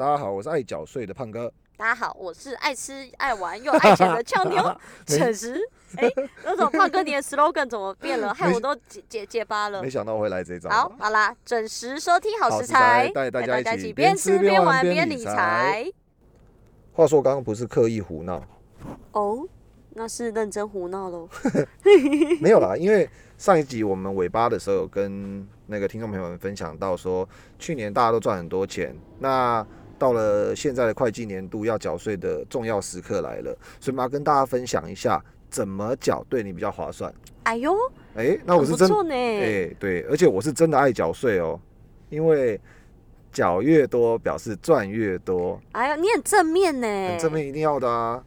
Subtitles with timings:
[0.00, 1.52] 大家好，我是爱缴税的胖哥。
[1.76, 5.60] 大家好，我是爱吃爱玩又爱钱的俏妞， 准时。
[5.96, 6.10] 哎，
[6.42, 8.32] 那种胖哥，你的 slogan 怎么变了？
[8.32, 9.82] 害我都结结结巴了。
[9.82, 10.70] 没想到会来这招。
[10.70, 15.86] 好，好啦，准时收听好食材，带大家一起边吃边玩边理财。
[16.94, 18.42] 话说，刚刚不是刻意胡闹？
[19.12, 19.46] 哦，
[19.90, 21.28] 那是认真胡闹喽。
[22.40, 23.06] 没有啦，因为
[23.36, 27.28] 上一集我们尾巴的时候有跟那个听众朋友们分享到说，
[27.58, 29.66] 去年大家都赚很多钱，那
[30.00, 37.12] 到了现在的会计年度要缴税的重要时刻来了，所以我们要跟大家分享一下怎么缴对你比较划算。
[37.42, 37.76] 哎呦，
[38.14, 41.60] 哎，那我是真的，哎，对，而且我是真的爱缴税哦，
[42.08, 42.58] 因为
[43.30, 45.60] 缴越多表示赚越多。
[45.72, 48.24] 哎呀，你很正面呢，很正面一定要的啊，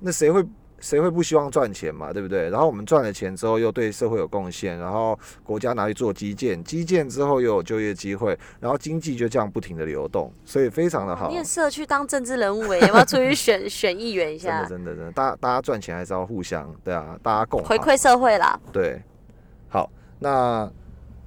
[0.00, 0.44] 那谁会？
[0.84, 2.50] 谁会不希望赚钱嘛，对不对？
[2.50, 11.30] 然后我们赚了钱之后，又对社会有贡献，然后国家拿去做基建，基建之后又有就业机会，然后经济就这样不停的流动，所以非常的好。
[11.30, 14.62] 你很适合去当政治人物，要不要出去选选议员一下？
[14.68, 18.60] 真的真的真的，大家大家赚钱还是要互相，对啊，大家共回馈社会啦。
[18.70, 19.00] 对，
[19.70, 20.70] 好，那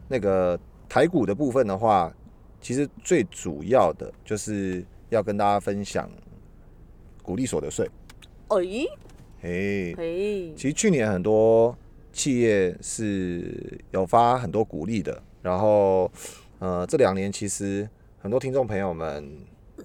[0.08, 2.14] 那个台股的部分的话，
[2.62, 6.08] 其实最主要的就是要跟大家分享
[7.24, 7.90] 股利所得税。
[8.50, 8.86] 哎。
[9.48, 9.94] 哎，
[10.58, 11.74] 其实去年很多
[12.12, 16.12] 企业是有发很多鼓励的，然后
[16.60, 17.88] 呃，这两年其实
[18.20, 19.26] 很多听众朋友们，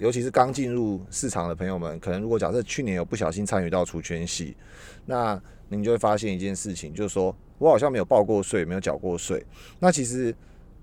[0.01, 4.57] 尤其是刚进入市场的朋友们，可能如果假设去年有不小心参与到除权系，
[5.07, 9.45] 那您就会发现一件事情，就是说我好像没有报过税，没有缴过税。
[9.79, 10.35] 那其实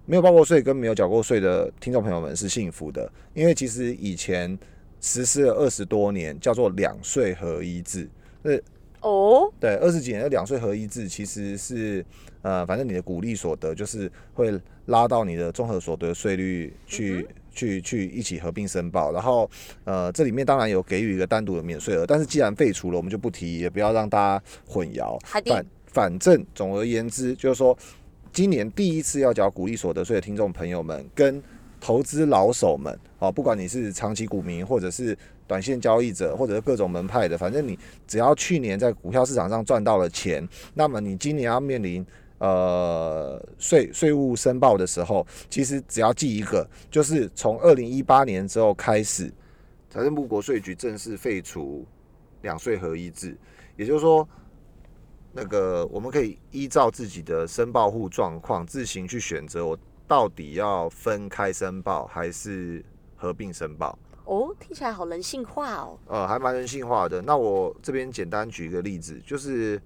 [0.05, 4.57] 没有报过税跟没有缴过税的听众朋友们是幸福的，因为其实以前
[5.01, 8.09] 实施了二十多年，叫做两税合一制。
[8.43, 8.63] 是
[9.01, 12.05] 哦，对，二十几年的两税合一制其实是，
[12.41, 19.13] 呃，反正你的股利所得就是会拉到你的综合所得税率去，去，去一起合并申报。
[19.13, 19.49] 然后，
[19.85, 25.17] 呃，这里面当然有给予一个单独的免税额，但是既然废除了，我们就不提，也不要让大家混淆。
[25.45, 27.77] 反反正总而言之，就是说，
[28.33, 31.41] 今年第一次要缴股利所得税的听众朋友们，跟
[31.79, 35.17] 投资老手们，哦，不管你是长期股民或者是。
[35.49, 42.05] 短线交易者或者是各种门派的，反正你只要去年在股票市场上赚到了钱，那么你今年要面临
[42.37, 49.33] 呃税税务申报的时候，其实只要记一个，就是从二零一八年之后开始，
[49.89, 51.83] 财政部国税局正式废除
[52.43, 53.35] 两税合一制，
[53.75, 54.29] 也就是说，
[55.31, 59.75] 那个我们可以依照自己的申报户状况自行去选择，我
[60.07, 63.97] 到底要分开申报还是合并申报。
[64.29, 65.97] 哦，听起来好人性化哦。
[66.05, 67.19] 呃，还蛮人性化的。
[67.19, 69.81] 那我这边简单举一个例子，就是，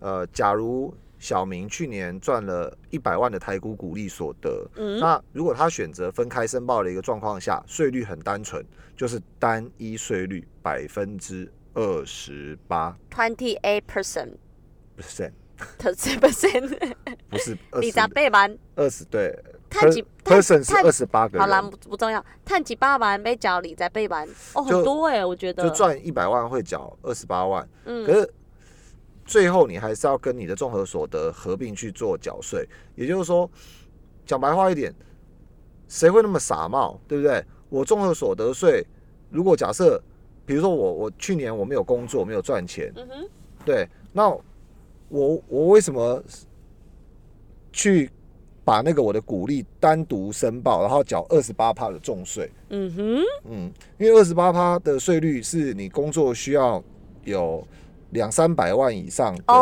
[0.00, 8.64] 呃，假如小明去年赚了一百万的台股股利所得，嗯，那如果他选择分开申报的一个状况下，税率很单纯，
[8.96, 14.32] 就是单一税率百分之二十八，twenty eight percent
[14.98, 16.96] percent，thirty percent，
[17.30, 19.32] 不是 二十倍万，二十对。
[19.72, 22.24] 碳几 person 是二十八个，好啦，不重要。
[22.44, 25.62] 碳几八万被缴理再背完，哦，很多哎，我觉得。
[25.62, 28.30] 就赚一百万会缴二十八万，嗯，可是
[29.24, 32.68] 最后你还是要跟你的综合所得合并去做缴税。
[32.94, 33.50] 也就是说，
[34.26, 34.94] 讲白话一点，
[35.88, 37.44] 谁会那么傻帽，对不对？
[37.68, 38.86] 我综合所得税，
[39.30, 40.00] 如果假设，
[40.44, 43.28] 比如说我我去年我没有工作，没有赚钱，嗯哼，
[43.64, 44.28] 对，那
[45.08, 46.22] 我我为什么
[47.72, 48.10] 去？
[48.64, 52.48] 把那个我的股利单独申报，然后缴二十八趴的重税。
[52.70, 56.82] 嗯哼，嗯，因为二十八趴的税率是你工作需要
[57.24, 57.66] 有
[58.10, 59.54] 两三百万以上的所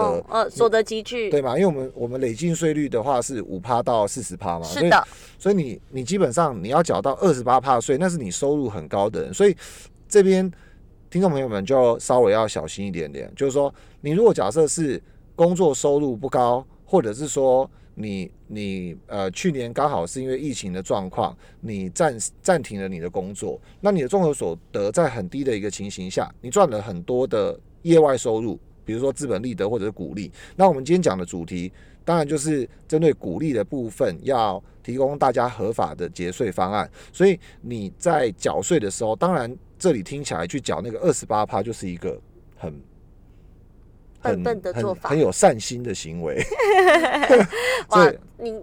[0.00, 1.56] 得，呃，所得集聚，对吗？
[1.56, 5.06] 因为我们我们累进税率的话是五趴到四十趴嘛，是的，
[5.38, 9.56] 所以你你基本上你要缴到二十八趴税，那是你收入很高的人，所以
[10.08, 10.50] 这边
[11.08, 15.00] 听众朋友们就稍微要小心一点点，就是说你如果假设是
[15.36, 17.70] 工作收入不高，或者是说。
[18.00, 30.32] 你你呃，去年刚好是因为疫情的状况，你暂暂停了你的工作，那你的综合所得在很低的一个情形下，你赚了很多的业外收入，比如说资本利得或者是股利。
[30.56, 31.72] 那我们今天讲的主题，
[32.04, 36.90] 当然就是针对股利的部分，要提供大家合法的节税方案。
[37.12, 42.20] 所以你在缴税的时候，当然这里听起来去缴那个二十八趴，就是一个
[42.56, 42.74] 很。
[44.22, 46.42] 笨笨的做法，很有善心的行为。
[47.88, 48.54] 哇，你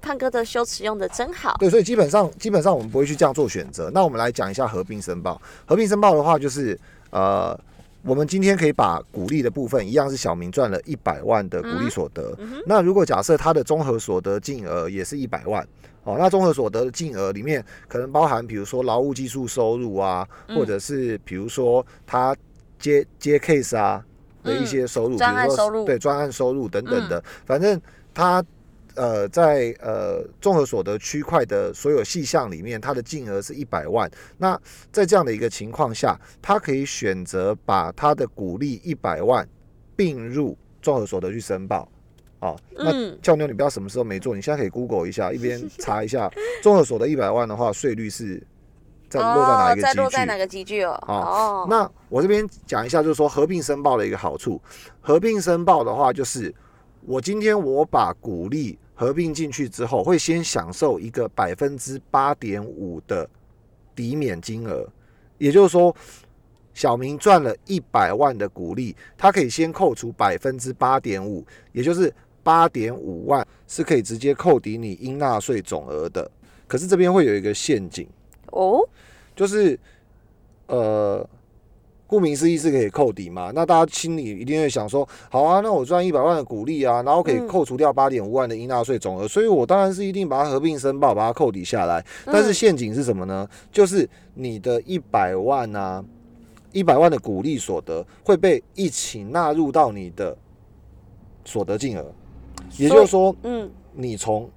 [0.00, 1.56] 胖哥的修辞用的真好。
[1.58, 3.90] 对，所以基本上基本上我们不会去这样做选择。
[3.92, 5.40] 那我们来讲一下合并申报。
[5.66, 6.78] 合并申报的话，就是
[7.10, 7.58] 呃，
[8.02, 12.36] 我们今天可以把股利的部分一样是小明赚了一百万的股利所得。
[12.66, 15.66] 那如果假设他的综合所得净额也是一百万，
[16.04, 22.36] 哦，那综合所得的净额里面可能包含比如说劳务技术收入啊，或者是比如说他
[22.78, 24.04] 接接 case 啊
[24.42, 27.80] 的一些收入，专案比如收入说对专案收入等等的，反正
[28.14, 28.44] 他。
[28.94, 34.10] 呃，在呃综合所得区块的所有细项里面，他的净额是一百万。
[34.36, 34.54] 那
[34.90, 39.48] 在这样的一个情况下，他可以选择把他的股利一百万
[39.96, 41.90] 并入综合所得去申报。
[42.38, 46.30] 啊，那嗯俏妞，你不要什么时候没做，你现在可以 Google 一下，一边查一下
[46.62, 48.46] 综合所得一百万的话，税率是
[49.20, 50.00] 在落在哪一个哦在集聚？
[50.00, 51.04] 落在哪个集聚哦？
[51.06, 54.60] 哦，那我这边讲一下，就是说合并申报的一个好处。
[55.00, 56.54] 合并申报的话，就是
[57.04, 63.28] 我今天我把股利合并进去之后，会先享受一个百分之八点五的
[63.94, 64.88] 抵免金额，
[65.38, 65.94] 也就是说，
[66.72, 72.12] 小明赚了一百万的股利，他可以先扣除百分之八点五，也就是
[72.42, 76.30] 八点五万是可以直接扣抵你应纳税总额的。
[76.66, 78.08] 可是这边会有一个陷阱。
[78.52, 78.88] 哦，
[79.34, 79.78] 就是
[80.68, 81.28] 呃，
[82.06, 83.50] 顾名思义是可以扣抵嘛。
[83.54, 92.04] 那大家心里一定会想说，好啊，那我赚一百万的股利啊，然后可以嗯扣除掉八点五万的应纳税总额，所以我当然是一定把它合并申报，把它扣抵下来。
[92.26, 93.48] 但是嗯陷阱是什么呢？
[93.70, 96.04] 就是你的一百万啊，
[96.72, 100.36] 一百万的股利所得会被一起纳入到你的
[101.44, 102.12] 所得金额，
[102.76, 104.48] 也就是说，嗯，你从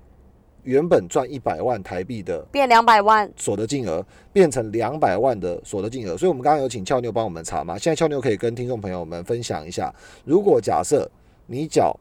[0.65, 9.93] 原本赚一百万台币的变两百万，所得金额变成两百万的所得金额，所以我们刚刚有请俏妞帮我们查嘛，现在俏妞可以跟听众朋友们分享一下，
[10.25, 11.09] 如果假设
[11.45, 11.97] 你缴，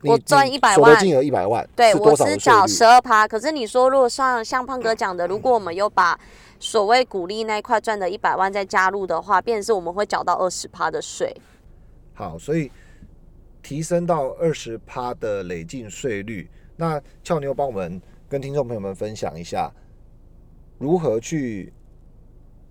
[0.00, 2.66] 你我赚你100万所得金额一百万，对我是多少的税是缴？
[2.66, 3.28] 十二趴。
[3.28, 6.18] 可是你说，如果像像胖哥讲的，如果我们有把
[6.58, 11.36] 所谓股利那一块赚的一百万再加入的话，变成是我们会缴到二十趴的税。
[12.14, 12.70] 好，所以
[13.62, 16.48] 提升到二十趴的累进税率，
[16.80, 19.68] 那俏妞帮我们跟听众朋友们分享一下，
[20.78, 21.72] 如何去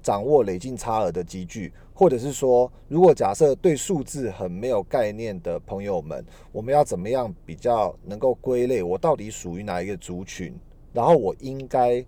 [0.02, 10.58] 掌握累进差额的积聚，或者是说，如果假设对数字很没有概念的朋友们，我们要怎么样比较能够归类我到底属于哪一个族群，
[10.94, 12.06] 然后我应该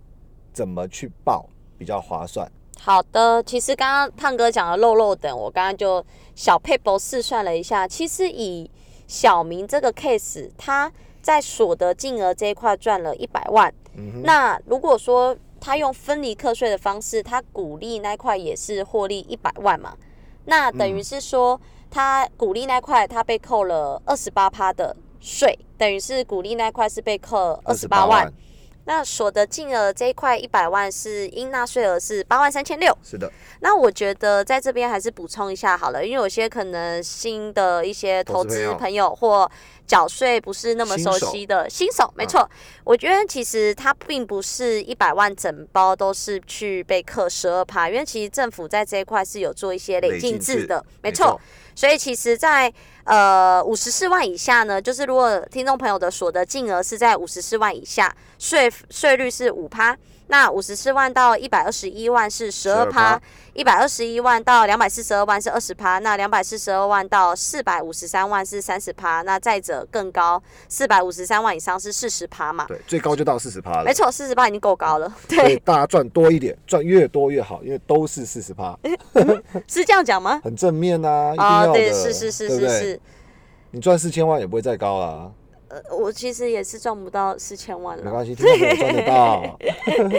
[0.54, 2.50] 怎么去报比较划算？
[2.80, 6.02] 好的，其实刚刚胖哥讲的漏漏等，我刚刚就
[6.34, 8.72] 小配博试算了一下，其实以
[9.06, 10.90] 小明这个 case，他
[11.30, 13.72] 在所得金额这一块赚了一百万。
[13.96, 19.96] 嗯，那如果说他用分离课税的方式，他鼓励那一块也是获利一百万嘛，
[20.46, 21.62] 那等于是说
[21.92, 28.34] 他鼓励那块他被扣了二十八趴的税，等于是鼓励那块是被扣二十八万。，
[28.86, 32.92] 那所得金额这一块一百万是应纳税额是八万三千六。
[33.04, 39.48] 是的，那我觉得在这边还是补充一下好了，因为有些可能新的一些投资朋友或
[39.90, 42.48] 缴税不是那么熟悉的新手，没错，
[42.84, 51.42] 我觉得其实它并不是一百万整包都是去被课十二趴，因为其实政府在这一块是有做一些累进制的，没错。，
[51.74, 52.72] 所以其实在，
[53.06, 59.98] 呃五十四万以下呢，就是如果听众朋友的所得金额是在五十四万以下，税税率是五趴。
[60.30, 63.20] 那五十四万到一百二十一万是十二趴，
[63.54, 72.66] 一百二十一万到两百四十二万是二十趴，那两百四十二万到四百五十三万是三十趴，那再者更高，四百五十三万以上是四十趴嘛？
[72.68, 75.12] 对，最高就到四十趴了，没错，四十趴已经够高了。
[75.28, 78.78] 所以对，大家赚多一点，赚越多越好，因为都是四十趴，
[79.68, 80.40] 是这样讲吗？
[80.44, 83.02] 很正面呐、一定啊、要的，对，是是是是是。
[83.72, 85.32] 你赚四千万也不会再高啦，
[85.70, 88.04] 呃，我其实也是赚不到四千万了。
[88.04, 89.60] 没关系，听众朋友赚得到，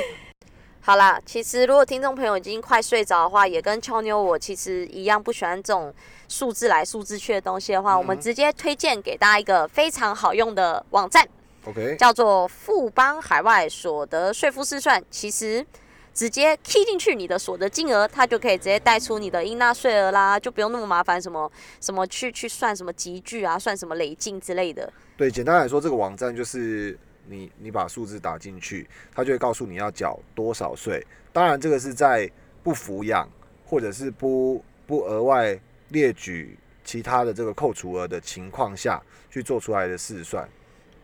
[0.83, 5.93] 好啦，其实如果听众朋友已经快睡着的话，也跟秋妞我其实一样不喜欢这种
[6.29, 11.29] 数字来数字去的东西的话，我们直接推荐给大家一个非常好用的网站
[11.67, 15.03] ，OK，叫做富邦海外所得税负试算。
[15.11, 15.65] 其实
[16.15, 24.91] 直接 key 进去你的所得金额，它就可以直接带出你的应纳税额啦，就不用那么麻烦什么什么去去算什么集聚啊，算什么累进之类的。
[25.21, 26.99] 对，简单来说，这个网站就是
[27.29, 31.07] 你你把数字打进去，它就会告诉你要缴多少税。
[31.31, 32.27] 当然，这个是在
[32.63, 33.29] 不抚养
[33.67, 38.99] 或者是不不额外列举其他的这个扣除额的情况下
[39.31, 40.49] 去做出来的试算。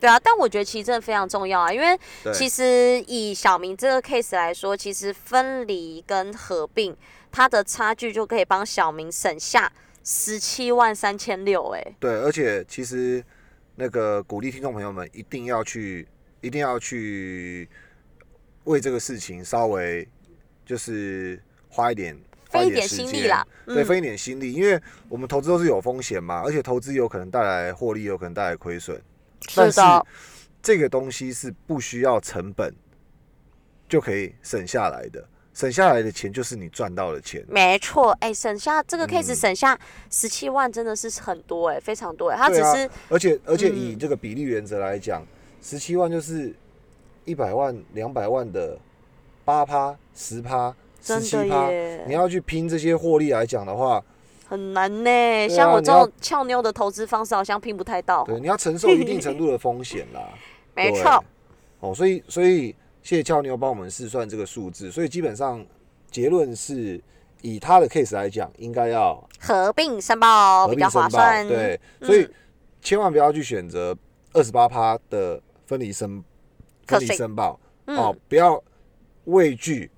[0.01, 1.99] 对啊，但我觉得其实真的非常重要啊，因为，
[2.33, 6.97] 其实以小明这个 case 来说，其实分离跟合并，
[7.31, 9.71] 它的差距就可以帮小明省下
[10.03, 11.69] 十七万三千六。
[11.75, 13.23] 哎，对，而且其实
[13.77, 16.09] 那个鼓励听众朋友们一定要去，
[16.41, 17.69] 一定要去
[18.65, 20.09] 为这个事情稍微
[20.65, 22.19] 就是花一点
[22.51, 23.85] 花费一点心力啦，对，嗯。
[23.85, 29.01] 费一点心力，因为我们投资都是有风险嘛，而且投资有可能带来获利，有可能带来亏损。
[29.55, 29.81] 但是
[30.63, 32.75] 这个东西是不需要成本
[33.89, 37.43] 就可以省下来的，省下来的钱就是你赚到的钱。
[37.49, 39.79] 没错，哎、省下这个 case 嗯省下
[40.11, 45.25] 十七万真的是很多哎、非常多哎、他只是而且而且以嗯这个比例原则来讲，
[45.63, 46.55] 十七万就是
[47.25, 48.79] 一百万、两百万的
[49.47, 51.71] 八趴、十趴、十七趴。
[52.07, 54.05] 你要去拼这些获利来讲的话，
[54.47, 58.25] 很难呢、像我这种俏妞的投资方式，好像拼不太到。
[58.25, 60.29] 对，你要承受一定程度的风险啦。
[60.75, 61.25] 对 没错，
[61.81, 65.65] 哦，所以所以谢谢俏妞帮我们试算这个数字，所以基本上
[66.11, 67.01] 结论是
[67.41, 71.47] 以他的 case 来讲，应该要合并申报合比较并申报，划算。
[71.47, 72.33] 对，所以嗯
[72.83, 73.97] 千万不要去选择
[74.33, 76.21] 二十八趴的分离申
[76.85, 78.61] 分离申报嗯哦，不要
[79.27, 79.89] 畏惧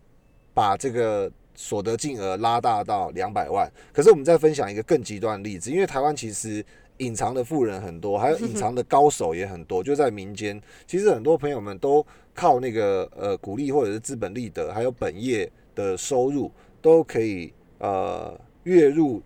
[0.52, 3.72] 把这个所得金额拉大到两百万。
[3.90, 6.62] 可是我们再分享一个更极端的例子，因为台湾其实
[6.98, 10.60] 隐藏的富人很多，还有 隐藏的高手也很多，就在民间。
[10.86, 12.04] 其实很多朋友们都
[12.38, 16.48] 靠那个呃股利或者是资本利得，还有本业的收入，
[16.80, 19.20] 都可以呃月入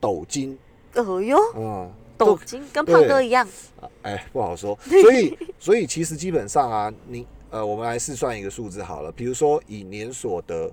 [0.00, 0.58] 斗金，
[0.96, 3.46] 哦哟，嗯，斗金跟胖哥一样，
[4.02, 4.76] 哎，不好说。
[4.82, 10.68] 所以，所以其实基本上啊，你呃，我们来试算一个数字好了，比如说以年所得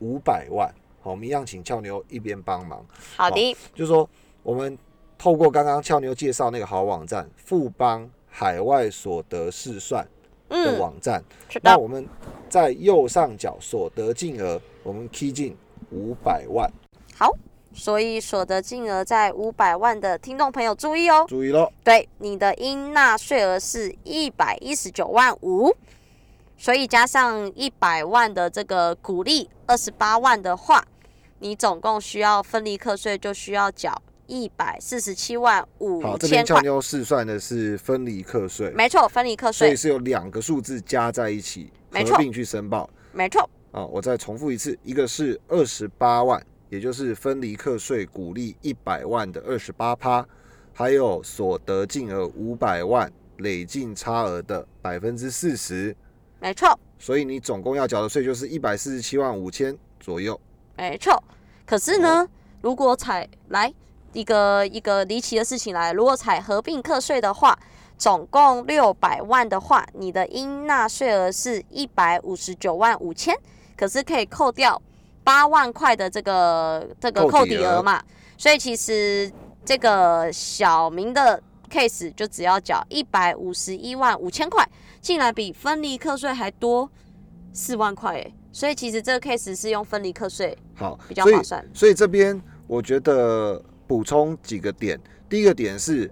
[0.00, 0.68] 五百万，
[1.00, 2.84] 好，我们一样请俏妞一边帮忙，
[3.16, 4.06] 好的，就是说
[4.42, 4.76] 我们
[5.16, 10.06] 透过刚刚俏妞介绍那个好网站富邦海外所得试算
[10.48, 11.22] 的嗯，网站，
[11.62, 12.06] 那我们
[12.48, 15.56] 在右上角所得金额，我们 key 进
[15.90, 16.70] 五百万，
[17.14, 17.30] 好。
[17.78, 25.70] 所以所得金额在五百万的听众朋友注意哦，注意喽，对，你的应纳税额是一百一十九万五，
[26.56, 30.82] 所以加上一百万的这个鼓励二十八万的话，
[31.40, 36.44] 你总共需要分离课税就需要缴一百四十七万五好，这千块。
[36.44, 42.88] 边俏妞试算的是分离课税，没错，分离课税，所以是有两个数字加在一起合并去申报。
[43.12, 50.26] 没错，啊，我再重复一次，一个是二十八万，也就是分离课税股利一百万的二十八趴，
[50.72, 55.96] 还有所得净额五百万累进差额的百分之四十，
[56.40, 60.38] 没错，所以你总共要缴的税就是一百四十七万五千左右。
[60.76, 61.22] 没错。
[61.64, 62.28] 可是呢，
[62.60, 63.72] 如果采来
[64.16, 67.56] 一个一个离奇的事情来，如果采合并课税的话，
[67.98, 73.36] 总共六百万的话，你的应纳税额是一百五十九万五千，
[73.76, 74.80] 可是可以扣掉
[75.22, 78.02] 八万块的这个这个扣扣抵额嘛，
[78.38, 79.30] 所以其实
[79.66, 81.38] 这个小明的
[81.70, 84.66] case 就只要缴一百五十一万五千块，
[85.02, 86.90] 竟然比分离课税还多
[87.52, 91.62] 四万块诶，所以其实这个 case 是用分离课税好，比较划算。
[91.74, 96.10] 所以这边我觉得补充几个点，第一个点是，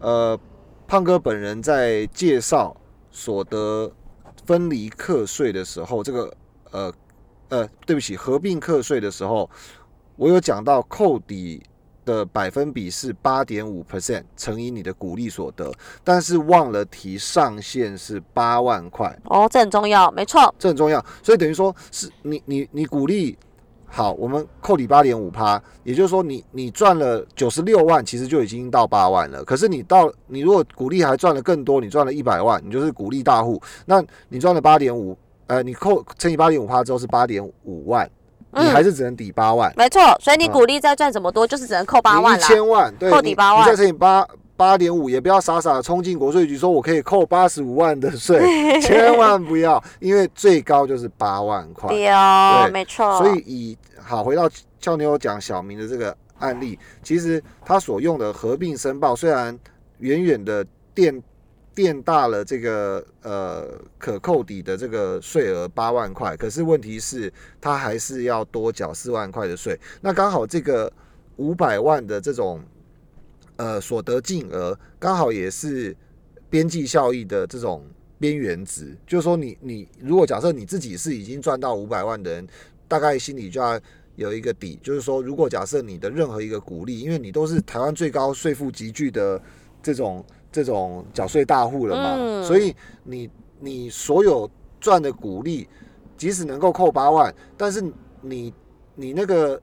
[0.00, 0.38] 呃，
[0.86, 2.76] 胖哥本人在介绍
[3.10, 3.90] 所得
[4.44, 6.34] 分离课税的时候，这个
[6.70, 6.92] 呃
[7.48, 9.48] 呃，对不起，合并课税的时候，
[10.16, 11.62] 我有讲到扣抵
[12.04, 15.70] 的百分比是八点五 percent 乘以你的股利所得，
[16.02, 19.16] 但是忘了提上限是八万块。
[19.24, 21.04] 哦，这很重要，没错，这很重要。
[21.22, 23.36] 所以等于说是你你你鼓励
[23.92, 29.44] 好，我们扣你八点五趴，也就是说你你赚了九十六万，其实就已经到八万了。
[29.44, 35.18] 可是你到你如果鼓励还赚了更多，你赚了一百万，你就是鼓励大户，那你赚了八点五，
[35.48, 38.08] 呃，你扣乘以八点五趴之后是八点五万，
[38.52, 39.72] 你嗯还是只能抵八万。
[39.76, 42.48] 没错，所以你嗯鼓励再赚怎么多，就是只能扣八万你一啦。
[42.48, 44.24] 千万，对，扣抵八万你再乘以八
[44.60, 48.38] 八点五，也不要傻傻的冲进国税局说我可以扣八十五万的税，
[48.82, 51.88] 千万不要，因为最高就是八万块。
[51.88, 53.16] 对哦，对没错。
[53.16, 54.46] 所以以好回到
[54.78, 59.58] 俏妞讲小明的这个案例，其实他所用的合并申报虽然
[60.00, 60.62] 远远的
[60.94, 61.22] 垫
[61.74, 69.80] 垫大了这个呃可扣抵的这个税额八万块，可是问题是他还是要多缴四万块的税。
[70.02, 70.92] 那刚好这个
[71.36, 72.60] 五百万的这种
[73.60, 75.94] 呃所得净额，刚好也是
[76.48, 77.84] 边际效益的这种
[78.18, 82.48] 边缘值，就是说你你如果假设你自己是已经赚到五百万的人，
[82.88, 83.78] 大概心里就要
[84.16, 89.38] 有一个底，就是说如果假设你的任何一个股利，因为你都是台湾最高税负集聚的
[89.82, 92.42] 这种这种缴税大户了嘛，嗯。
[92.44, 92.74] 所以
[93.04, 94.50] 你你所有
[94.80, 95.68] 赚的股利，
[96.16, 97.84] 即使能够扣八万，但是
[98.22, 98.54] 你
[98.94, 99.60] 你那个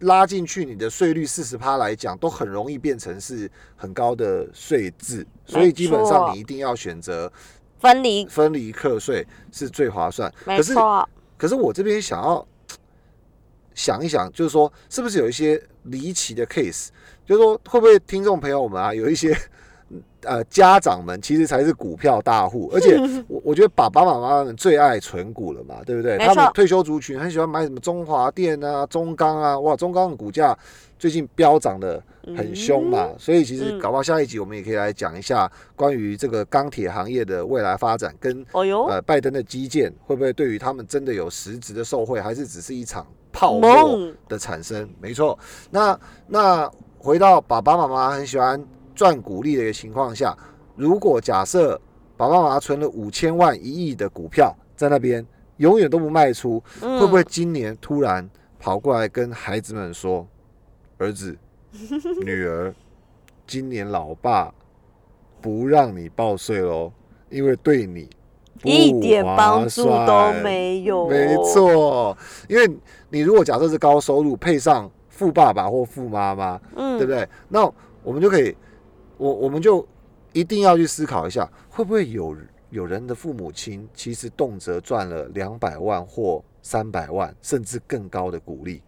[0.00, 7.30] 拉进去你的税率四十趴来讲，都很容易变成是很高的税制，所以基本上你一定要选择
[7.78, 10.32] 分离，分离课税是最划算。
[10.44, 12.46] 没可是错，可是我这边想要
[13.74, 16.88] 想一想，就是说是不是有一些离奇的 case，
[17.26, 19.36] 就是说会不会听众朋友们啊，有一些
[20.22, 22.96] 呃家长们其实才是股票大户， 而且
[23.28, 26.18] 我我觉得爸爸妈妈们最爱存股了嘛，对不对？
[26.18, 30.56] 他们退休族群很喜欢买什么中华电啊、中钢啊，哇，中钢的股价
[30.98, 32.02] 最近飙涨的
[32.36, 44.88] 很凶嘛，所以其实嗯搞不好下一集我们也可以来讲一下关于这个钢铁行业的未来发展跟哦哟，呃，拜登的基建会不会对于他们真的有实质的受惠，还是只是一场泡沫的产生？
[45.00, 45.38] 没错。
[45.70, 48.62] 那那回到爸爸妈妈很喜欢
[49.00, 50.36] 赚股利的一个情况下，
[50.76, 51.80] 如果假设
[52.18, 55.26] 爸爸妈妈存了五千万、一亿的股票在那边，
[55.56, 58.28] 永远都不卖出，嗯会不会今年突然
[58.58, 60.28] 跑过来跟孩子们说
[61.00, 61.34] ：“儿子、
[62.22, 62.74] 女儿，
[63.46, 64.52] 今年老爸
[65.40, 66.92] 不让你报税喽，
[67.30, 68.06] 因为对你
[68.64, 71.08] 一点划帮助都算没有？
[71.08, 72.14] 没，错，
[72.50, 72.70] 因为
[73.08, 77.26] 你如果假设是高收入，配上富爸爸或富妈妈，嗯，对不对？
[77.48, 77.64] 那
[78.02, 78.54] 我们就可以，
[79.20, 79.86] 我我们就
[80.32, 82.34] 一定要去思考一下，会不会有
[82.70, 88.82] 有人的父母亲其实动辄赚了两百万或三百万，甚至更高的股利，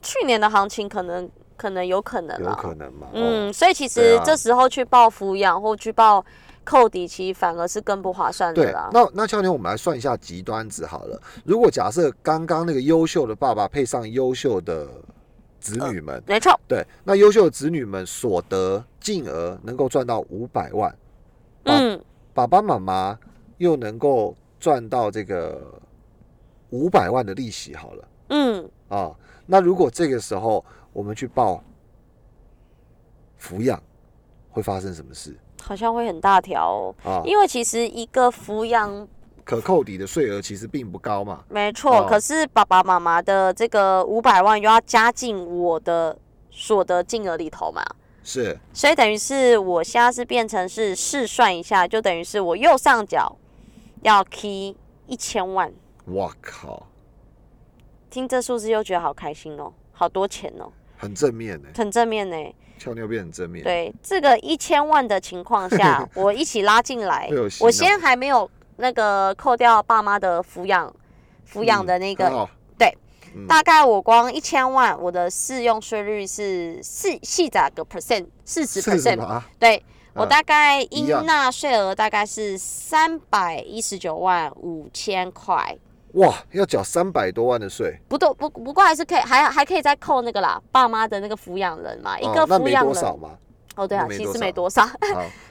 [0.00, 3.06] 去年的行情可能可能有可能有，可能嘛？
[3.08, 6.24] 哦，嗯，所以其实这时候去报抚养或去报
[6.64, 8.88] 扣底期反而是更不划算的对啦，。
[8.92, 11.20] 那那教练，我们来算一下极端值好了。
[11.44, 14.88] 如果假设刚刚那个优秀的爸爸配上优秀的
[15.66, 20.96] 子女们，没错，对，那优秀的子女们所得净额能够赚到五百万，啊
[21.64, 23.18] 嗯，爸爸妈妈
[23.58, 25.80] 又能够赚到这个
[26.70, 29.14] 五百万的利息，好了嗯，啊。
[29.46, 31.62] 那如果这个时候我们去报
[33.40, 33.82] 抚养，
[34.50, 35.36] 会发生什么事？
[35.60, 37.22] 好像会很大条哦，啊？
[37.24, 39.06] 因为其实一个抚养
[39.46, 41.44] 可扣抵的税额其实并不高嘛。
[41.48, 42.06] 没错，哦。
[42.08, 46.18] 可是爸爸妈妈的这个五百万又要加进我的
[46.50, 47.80] 所得金额里头嘛，
[48.24, 53.36] 是，所以等于是我现在是变成是试算一下，就等于是我右上角
[54.02, 54.76] 要 key
[55.06, 55.72] 一千万，
[56.06, 56.88] 哇靠，
[58.10, 62.36] 听这数字又觉得好开心哦，好多钱哦，很正面呢，很正面呢。
[62.78, 67.26] 俏妞变很正面。，对这个一千万的情况下， 我一起拉进来
[67.60, 70.92] 我先还没有那个扣掉爸妈的抚养
[71.50, 72.48] 抚养的那个
[73.34, 73.46] 嗯。
[73.46, 79.42] 大概我光一千万，我的适用税率是四细咋个 percent，四十 percent？
[79.58, 79.82] 对
[80.14, 80.26] 我啊。
[80.26, 85.76] 大概应纳税额大概是三百一十九万五千块，
[86.14, 92.92] 哇，要缴三百多万的税，不多不不过还是可以，还还可以再扣那个啦，爸妈的那个抚养人嘛，一个抚养人。
[92.92, 93.32] 多少嘛。
[93.74, 94.94] 哦，对啊，其实没多少，好，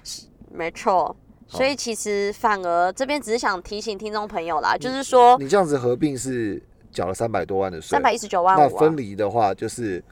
[0.52, 1.16] 没错。
[1.48, 10.04] 好所以其实反而这边只是想提醒听众朋友啦，就是说你这样子合并是缴了三百多万的税，三百一十九万那分离的话，就是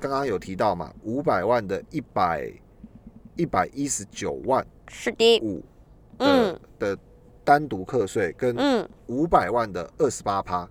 [0.00, 2.50] 刚刚有提到嘛，五百万的一百
[3.36, 5.60] 一百一十九万是的，五
[6.18, 6.60] 的、嗯。
[6.78, 6.98] 的
[7.46, 10.66] 单独课税，跟嗯，五百万的二十八趴。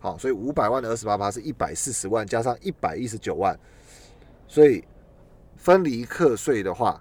[0.00, 3.56] 好，所以五百万的二十八趴是一百四十万加上一百一十九万，
[4.48, 4.84] 所以
[5.56, 7.00] 分离课税的话，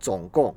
[0.00, 0.52] 总共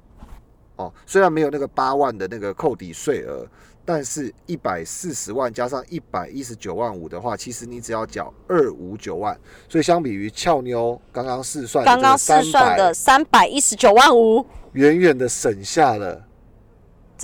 [0.78, 3.46] 哦，虽然没有那个八万的那个扣抵税额，
[3.84, 9.38] 但是一百四十万加上一百一十九万五的话，其实你只要缴二五九万，
[9.68, 16.24] 所以相比于俏妞刚刚试算刚刚试算的三百一十九万五，远远的省下了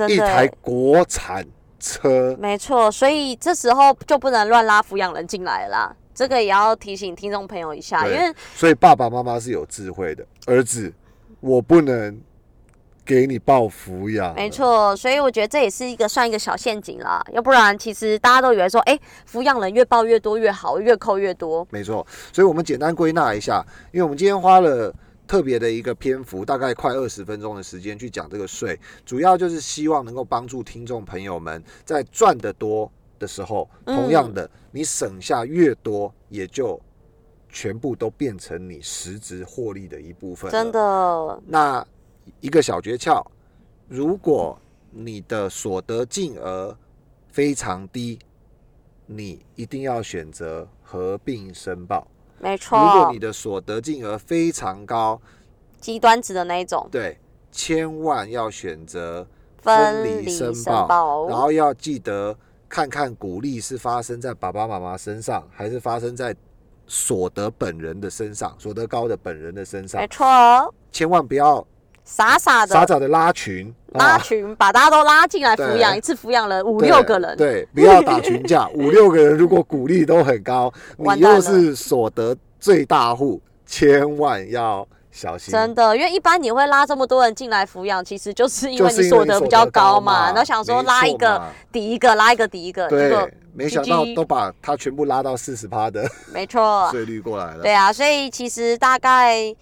[0.09, 1.45] 一台的国产
[1.79, 2.35] 车。
[2.39, 5.95] 没错，所以这时候就不能乱拉抚养人进来了啦。
[6.15, 10.93] 这个也要提醒听众朋友一下，因对为所以爸爸妈妈是有智慧的，儿子，
[11.39, 12.21] 我不能
[13.05, 14.33] 给你报抚养。
[14.35, 17.23] 没，错，所以我觉得这也是一个算一个小陷阱啦。
[17.31, 18.99] 要不然，其实大家都以为说，哎、
[19.31, 21.67] 抚养人越报越多越好，越扣越多。
[21.69, 22.05] 没错。
[22.31, 24.93] 所以我们简单归纳一下，因为我们今天花了。
[25.25, 36.79] 特别的一个篇幅，大概快二十分钟的时间去讲这个税，主要就是希望能够帮助听众朋友们在赚得多的时候，嗯同样的，你省下越多，也就
[37.47, 40.51] 全部都变成你实质获利的一部分。
[40.51, 40.69] 真。
[40.73, 41.83] 的，那
[42.39, 43.25] 一个小诀窍，
[43.87, 44.59] 如果
[44.91, 46.77] 你的所得净额
[47.29, 48.19] 非常低，
[49.05, 52.07] 你一定要选择合并申报。
[52.39, 52.77] 没错。
[52.77, 55.19] 如果你，的所得净额非常高，
[55.79, 56.87] 极端值的那一种。
[56.91, 57.17] 对，
[57.51, 59.25] 千万要选择
[59.61, 66.35] 分离申报，然后要记得看看鼓励是发生在爸爸妈妈身上，还是发生在
[66.85, 70.01] 所得本人的身上，所得高的本人的身上。
[70.01, 70.25] 没，错，
[70.91, 71.65] 千万不要
[72.05, 77.35] 傻傻的傻傻的拉群，拉群把大家都拉进来抚养，一次抚养了五六个人。
[77.37, 85.51] 对，不要打群架， 五六个人如果股利都很高，你又是所得最大户，千万要小心。
[85.51, 90.25] 真的，因为一般你会拉这么多人进来抚养，其实就是因为你所得比较高嘛。
[90.27, 97.63] 然后想说拉一个抵一个，拉一个抵一个，对，没想到都把它全部拉到四十趴的，没错，税率过来了。
[97.63, 99.55] 对啊，所以其实大概。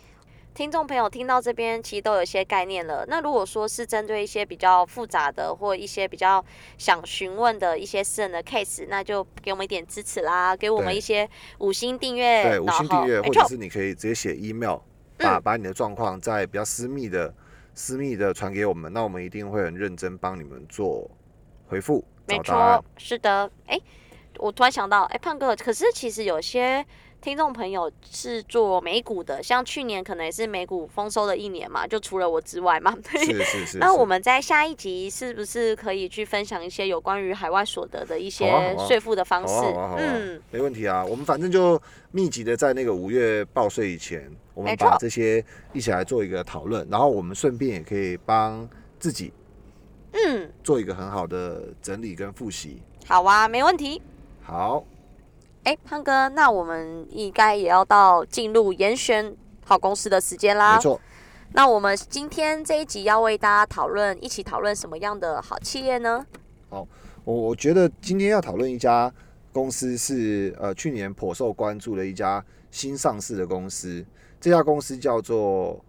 [0.54, 3.06] 听众朋友听到这边，其实都有一些概念了。
[3.08, 6.44] 那如果说是针对一些比较复杂的，或一些比较
[6.78, 11.28] 想询问的一些私人的 case，那就给我们一点支持啦，给我们一些
[11.60, 12.44] 五星订阅。
[12.44, 14.80] 对，五星订阅，或者是你可以直接写 email，
[15.18, 17.34] 把把你的状况在比较私密的、
[17.74, 21.10] 私密的传给我们，那我们一定会很认真帮你们做
[21.68, 22.04] 回复。
[22.28, 23.50] 没错，是的。
[23.68, 23.80] 哎，
[24.38, 26.86] 我突然想到，哎，胖哥，可是其实有些。
[27.22, 32.98] 听众朋友是做美股的，像去年可能也是美股丰收的一年嘛，就除了我之外嘛。
[33.08, 33.78] 是 是是。
[33.78, 39.54] 那我们在下一集是不是可以去分享一些有关于海外所得的一些税负的方式？
[40.00, 41.06] 嗯，没问题啊。
[41.06, 41.80] 我们反正就
[42.10, 49.32] 密集的在那个五月报税以前，我们把这些一起来做一个讨论，然后我们顺便也可以帮自己，
[50.14, 52.82] 嗯，做一个很好的整理跟复习。
[53.06, 54.02] 好啊，没问题。
[54.42, 54.84] 好。
[55.64, 60.76] 哎，胖哥，那我们应该也要到进入严选好公司的时间啦。
[60.76, 61.00] 没错。
[61.54, 66.26] 那我们今天这一集要为大家讨论，一起讨论什么样的好企业呢？
[66.70, 66.88] 好，
[67.24, 69.14] 我我觉得今天要讨论一家
[69.52, 74.04] 公司是呃去年颇受关注的一家新上市的公司，
[74.40, 75.80] 这家公司叫做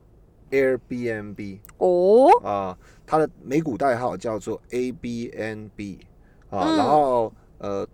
[0.51, 1.61] Airbnb。
[1.79, 2.29] 哦。
[2.45, 5.99] 啊，它的美股代号叫做 ABNB
[6.51, 7.89] 啊，然后呃，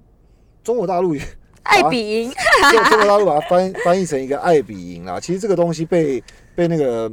[0.64, 1.14] 中国大陆。
[1.68, 2.32] 爱比赢，
[2.72, 5.20] 就中国大陆把它翻翻译成一个爱比赢啦。
[5.20, 6.22] 其实这个东西被
[6.54, 7.10] 被那个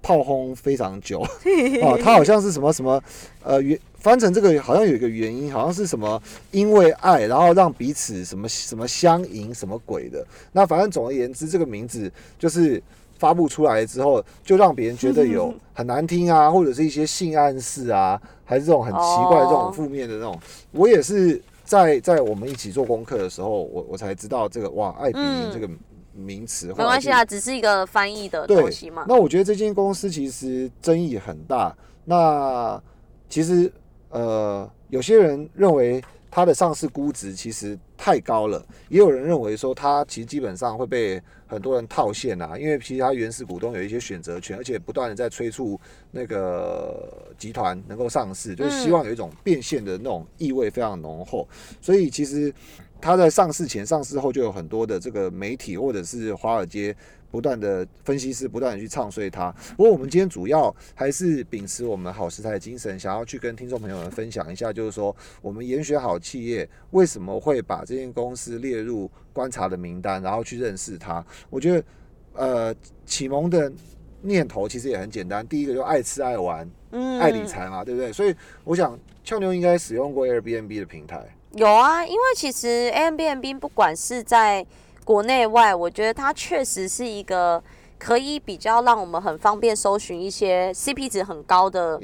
[0.00, 3.02] 炮轰非常久啊， 它好像是什么什么
[3.42, 10.24] 呃原翻成这个好像有一个原因，好像是什么因为爱，然后让彼此什么什么相迎什么鬼的。
[10.52, 12.80] 那反正总而言之，这个名字就是
[13.18, 20.38] 发布出来之后，就让别人觉得有很难听啊，或者是一些性暗示啊，还是这种很奇怪这种负面的那种。
[20.70, 21.42] 我也是。
[21.66, 25.68] 在在我们一起做功课的时候，我我才知道这个哇，爱彼迎这个
[26.14, 26.68] 名词。
[26.68, 29.04] 没关系啊，只是一个翻译的东西嘛。
[29.06, 31.76] 那我觉得这间公司其实争议很大。
[32.04, 32.82] 那
[33.28, 33.70] 其实
[34.08, 36.02] 呃，有些人认为。
[36.36, 51.48] 它的上市估值其实太高了，也有人认为说它其实基本上会被很多人套现啊，因为其实它原始股东有一些选择权，而且不断的在催促那个集团能够上市，就是希望有一种变现的那种意味非常浓厚，
[51.80, 52.52] 所以其实
[53.00, 56.94] 它在上市前、上市后就有很多的这个媒体或者是华尔街。
[57.30, 59.50] 不断的分析师不断的去唱衰它。
[59.76, 71.24] 不过我们今天主要还是秉持我们好食材的精神，想要去跟听众朋友们分享一下，就是说我们研学好企业为什么会把这间公司列入观察的名单，然后去认识它。
[71.50, 71.84] 我觉得，
[72.34, 73.70] 呃，启蒙的
[74.22, 78.12] 念头其实也很简单，第一个就爱吃爱玩，嗯，爱理财嘛，对不对？
[78.12, 78.34] 所以
[78.64, 81.24] 我想俏妞应该使用过 Airbnb 的平台。
[81.52, 84.66] 有啊，因为其实 Airbnb 不管是在
[85.06, 87.62] 国内外，我觉得它确实是一个
[87.96, 92.00] 可以比较让我们很方便搜寻一些 CP 值很高的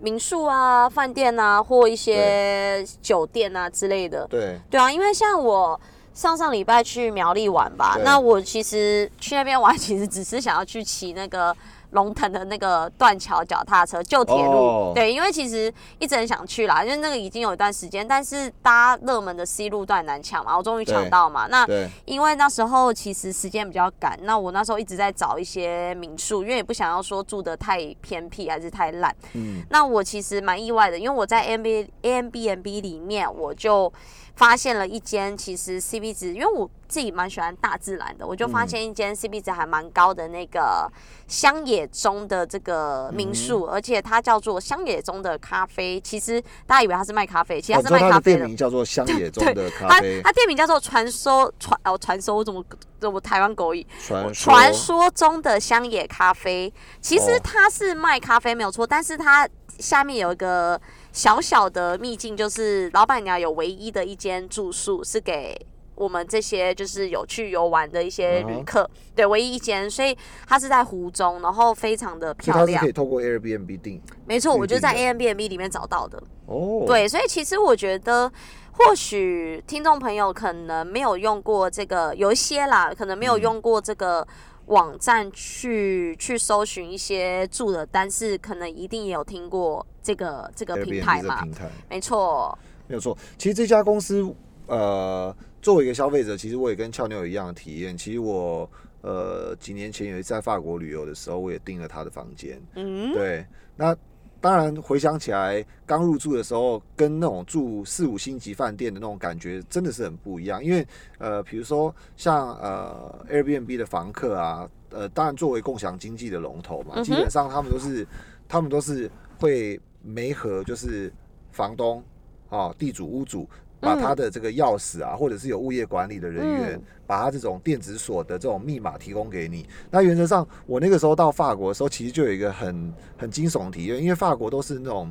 [0.00, 4.26] 民宿啊、饭店啊，或一些酒店啊之类的。
[4.26, 5.78] 对对啊，因为像我
[6.14, 11.54] 上上礼拜去苗栗玩吧，那我其实去那边玩，其实只是想要去骑那个。
[11.90, 21.46] 龙腾的那个断桥脚踏车旧铁路，对，因为其实一直很想去啦，因为那个已经有一段时间，但是搭热门的 C 路段难抢嘛，我终于抢到嘛。
[21.48, 21.66] 那
[22.04, 29.14] 因为那时候其实时间比较赶，那我那时候一直在找一些民宿，因为也不想要说住的太偏僻还是太烂。
[29.34, 33.92] 嗯，那我其实蛮意外的，因为我在 A M B A M B N B 里面我就。
[34.40, 40.90] 发现了一间其实 C B 值，因为我自己蛮喜欢大自然的，我就发现一间 C B 值还蛮高的那个
[41.28, 46.00] 乡野中的这个民宿，而且它叫做乡野中的咖啡。
[46.00, 48.38] 其实大家以为它是卖咖啡，其实它是卖咖啡的。
[48.38, 50.22] 店名叫做乡野中的咖啡。
[50.24, 52.64] 它店名叫做传说传哦传说我怎么
[52.98, 56.72] 怎么台湾狗语传传说中的乡野咖啡。
[57.02, 59.46] 其实它是卖咖啡没有错，但是它
[59.78, 60.80] 下面有一个。
[61.12, 65.54] 小小的秘境就是，老板娘有唯一的一间住宿是给
[65.94, 72.80] 我们这些就是有去游玩的一些旅客，对，唯一一间，所以它是在湖中，然后非常的漂亮。
[72.80, 74.00] 可以透过 Airbnb 订。
[74.26, 76.22] 没错，我就在 Airbnb 里面找到的。
[76.46, 76.84] 哦。
[76.86, 78.32] 对，所以其实我觉得，
[78.72, 84.26] 或许听众朋友可能没有用过这个，有一些啦，可能没有用过这个。
[84.66, 91.42] 网站去去搜寻一些住的，但是可能一定也有听过这个这个平台嘛？
[91.42, 93.16] 平台没错，没有错。
[93.38, 94.24] 其实这家公司，
[94.66, 97.96] 呃，作为一个消费者，其实我也跟俏妞有一样的体验。
[97.96, 98.68] 其实我
[99.02, 102.60] 呃几年前有一次在法国旅游的时候，我也订了他的房间。
[102.74, 103.44] 嗯，对，
[103.76, 103.96] 那。
[104.42, 110.64] 当然，回想起来，刚入住的时候，跟那种住四五星级饭店的那种感觉真的是很不一样。
[110.64, 118.06] 因为，呃，比如说像呃 Airbnb 的房客啊，呃，当然作为共享经济的龙头嘛，基本上他们都是，
[118.48, 121.12] 他们都是会媒合，就是
[121.52, 122.02] 房东
[122.48, 123.48] 啊、地主、屋主。
[123.82, 129.66] 把他的这个钥匙啊，或者是有物业管理的人员，把他这种电子锁的这种密码提供给你。
[129.90, 135.10] 那原则上，我那个时候到法国的时候，其实就有一个很很惊悚的体验，因为法国都是那种，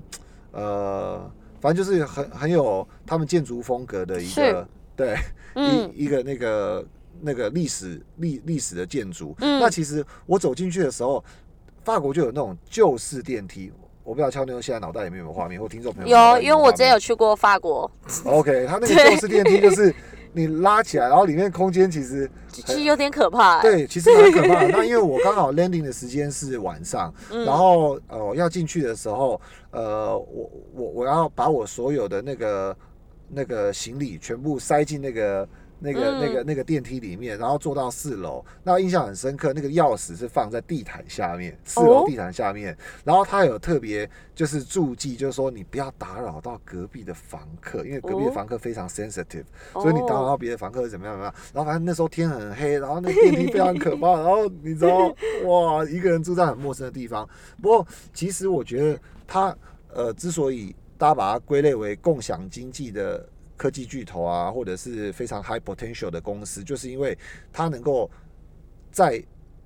[0.52, 5.18] 呃，反正就是很很有他们建筑风格的一个，对，
[5.56, 6.86] 一一个那个
[7.22, 9.36] 那个历史历历史的建筑。
[9.40, 11.26] 那其实我走进去的时候，
[11.84, 13.72] 法国就有那种旧式电梯。
[14.04, 17.90] 我不知道俏妞现在脑袋里面有没有画面，或听众朋友有，因为我之前有去过法国。
[18.26, 19.94] OK，它那个旧式电梯就是
[20.34, 23.62] 你拉起来，然后里面空间其实其实有点可怕。
[23.62, 24.66] 对，其实很可怕。
[24.72, 27.14] 那因为我刚好 landing 的时间是晚上，
[27.46, 29.40] 然后呃要进去的时候，
[29.72, 32.78] 呃我我我要把我所有的那个
[33.28, 35.48] 那个行李全部塞进那个。
[35.80, 39.54] 那个、那个、那个电梯里面，然后坐到四楼，那印象很深刻。
[39.54, 42.78] 那个钥匙是放在地毯下面，四楼地毯下面。
[43.04, 51.34] 然后他有特别就是注记，就是说你不要打扰到隔壁的房客，因为隔壁的房客非常 sensitive，所以你打扰到别的房客是怎么样怎么样。
[51.54, 54.16] 然后反正那时候天很黑，然后那电梯非常可怕。
[54.16, 55.16] 然后你知道，
[55.46, 57.28] 哇，一个人住在很陌生的地方。
[57.62, 59.56] 不过其实我觉得他
[59.94, 63.28] 呃，之所以大家把它归类为共享经济的。
[63.60, 67.16] 科技巨头啊，或者是非常 high potential 的公司，就是因为
[67.52, 68.10] 它能够
[68.90, 69.22] 在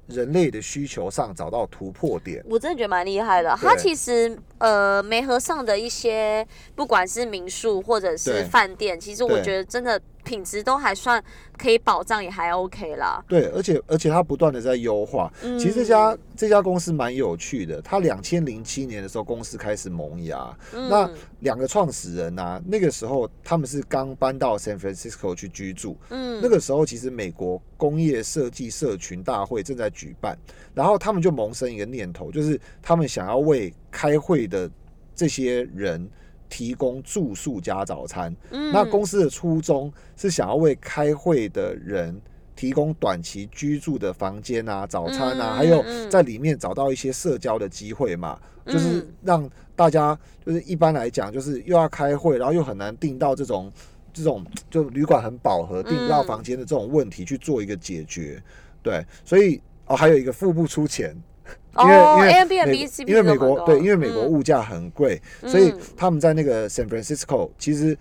[0.07, 2.43] 人类的需求上找到突破点。
[2.49, 3.55] 我真的觉得蛮厉害的。
[3.55, 10.01] 它其实呃，梅河上的一些，不管是民宿或者是饭店，其实我觉得真的。
[10.23, 11.23] 品质都还算
[11.57, 13.23] 可以保障，也还 OK 啦。
[13.27, 15.31] 对，而且而且它不断的在优化。
[15.59, 17.81] 其实这家这家公司蛮有趣的。
[17.81, 20.57] 它两千零七年的时候，公司开始萌芽。
[20.71, 21.09] 那
[21.39, 25.97] 两个创始人呢，那个时候他们是刚搬到 San Francisco 去居住。
[26.09, 30.37] 嗯，那个时候其实美国工业设计社群大会正在举办，
[30.73, 34.69] 然后他们就萌生一个念头，就是他们想要为开会的
[35.13, 36.09] 这些人。
[36.53, 42.15] 提供住宿加早餐，那公司的初衷是想要为开会的人
[42.55, 53.71] 提供短期居住的房间啊、早餐啊，还有在里面找到一些社交的机会嘛，就是让大家就是一般来讲，就是又要开会，然后又很难订到这种
[54.13, 58.39] 这种就旅馆很饱和订不到房间的这种问题去做一个解决。
[58.83, 61.19] 对，所以哦，还有一个付不出钱。
[61.79, 67.97] 因为因为因为美国对，因为美国物价很贵，所以他们在那个 San Francisco，其实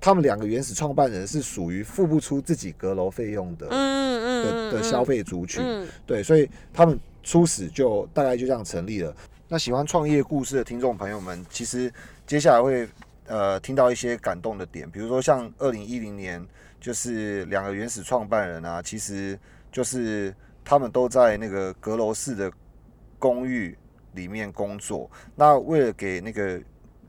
[0.00, 9.14] 他们两个原始创办人是属于付不出自己阁楼费用的，嗯嗯的的消费族群，对，所以他们初始就大概就这样成立了。
[9.48, 11.92] 那喜欢创业故事的听众朋友们，其实
[12.26, 12.88] 接下来会
[13.26, 16.42] 呃听到一些感动的点，比如说像二零一零年，
[16.80, 19.38] 就是两个原始创办人啊，其实
[19.70, 22.50] 就是他们都在那个阁楼式的。
[23.20, 23.78] 公寓
[24.14, 26.60] 里面工作，那为了给那个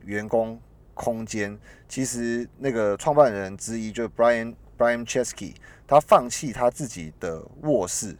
[0.05, 0.59] 员工
[0.93, 5.55] 空间，其实那个创办人之一就是 Brian Brian Chesky，
[5.87, 8.15] 他放弃他自己的卧室，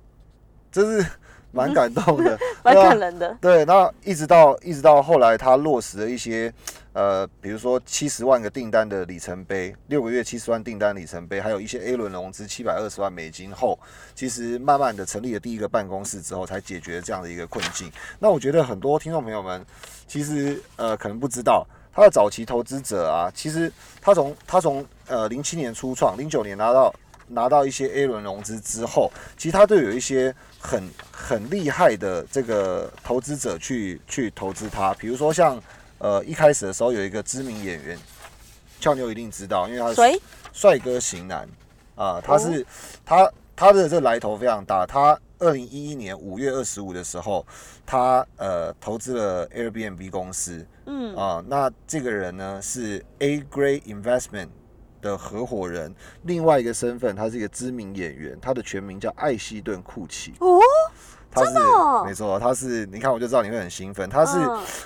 [0.71, 1.08] 这是。
[1.54, 3.38] 蛮感动的，蛮感人的。
[3.41, 6.49] 对，那一直到一直到后来，他落实了一些，
[6.93, 13.80] 呃，比如说七十万个订单的里程碑，六个月七十万订单里程碑，还有一些 A 轮融资七百二十万美金后，
[14.13, 17.91] 其实慢慢的成立了第一个办公室之后，才解决这样的一个困境。
[18.19, 19.65] 那我觉得很多听众朋友们，
[20.08, 26.93] 其实呃可能不知道，他的早期投资者啊，其实他从他从呃零七年初创，零九年拿到。
[27.34, 35.58] 拿到一些 A 轮融资之后，其实他都有一些很很厉害的这个投资者去去投资他，比如说像
[36.02, 37.98] 呃一开始的时候有一个知名演员，
[38.80, 41.48] 俏妞一定知道，因为他是帅哥型男
[41.96, 42.66] 啊，他是
[43.06, 47.46] 他他的这来头非常大，他二零一一年五月二十五的时候，
[47.86, 54.50] 他呃投资了 Airbnb 公司，嗯啊，那这个人呢是 A Grade Investment。
[55.02, 55.92] 的合伙人，
[56.26, 60.32] 另外一个身份，他是一个知名演员，他的全名叫艾希顿·库奇。
[60.40, 60.60] 哦，
[61.32, 61.52] 他是
[62.06, 64.08] 没错，他是你看我就知道你会很兴奋。
[64.08, 64.38] 他是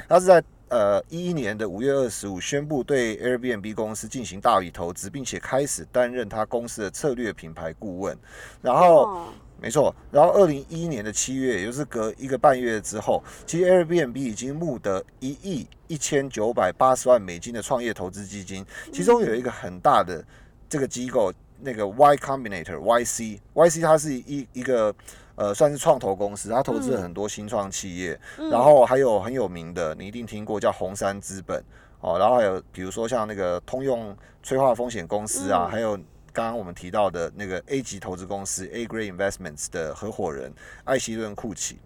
[0.08, 8.18] 他是在呃一一年的五月二十五宣布对 Airbnb 公司进行大笔投资，并且开始担任他公司的策略品牌顾问。
[8.62, 9.28] 然后
[9.62, 9.96] 没错。
[10.12, 20.24] 然后二零一一年的七月，也就是隔一个半月之后，其实 Airbnb 已经募得一亿一千九百八十万美金的创业投资基金，其中有一个很大的
[20.68, 24.94] 这个机构，那个 Y Combinator YC，YC 它是一一个
[25.36, 28.20] 呃算是创投公司，他投资了很多新创企业，
[28.52, 31.64] 然后还有很有名的，你一定听过叫红杉资本
[32.02, 36.00] 哦，然后还有比如说像那个通用催化风险公司啊，还有。
[36.36, 41.80] 刚刚我们提到的那个 A 级投资公司 A Grade Investments 的合伙人艾希顿库奇，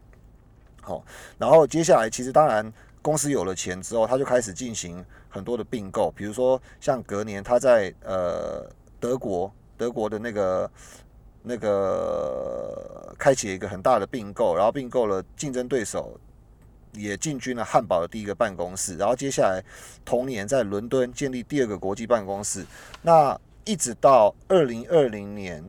[0.82, 1.06] 好，
[1.38, 8.68] 然后接下来其实当然公司有了钱之后，他就开始进行很多的并购，比如说像隔年他在呃
[9.00, 10.68] 德国德国的那个
[11.44, 16.20] 那个开启一个很大的并购，然后并购了竞争对手，
[16.94, 19.64] 也进军了汉堡的第一个办公室，然后接下来
[20.04, 22.66] 同年在伦敦建立第二个国际办公室，
[23.02, 23.40] 那。
[23.66, 25.64] 一直到二零二零年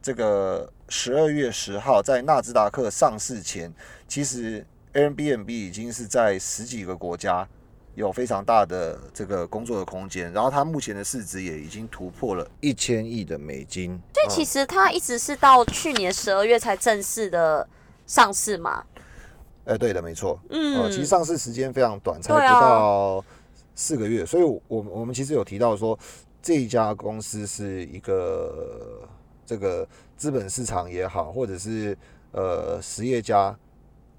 [0.00, 3.70] 这个十二月十号，在纳斯达克上市前，
[4.08, 7.46] 其实 Airbnb 已经是在十几个国家
[7.94, 13.98] 有非常大的这个工作的空间，然后它目前的市值也已经突破了一千亿的美金。
[14.14, 17.68] 所以其实它一直是到去年十二月才正式的
[18.06, 18.84] 上市嘛？
[19.64, 20.38] 哎，对的，没错。
[20.50, 23.24] 嗯，其实上市时间非常短，才不到
[23.74, 24.26] 四个月。
[24.26, 25.98] 所以，我我们其实有提到说。
[26.46, 29.08] 这一家公司是一个
[29.46, 31.96] 这个资本市场也好，或者是
[32.32, 33.58] 呃实业家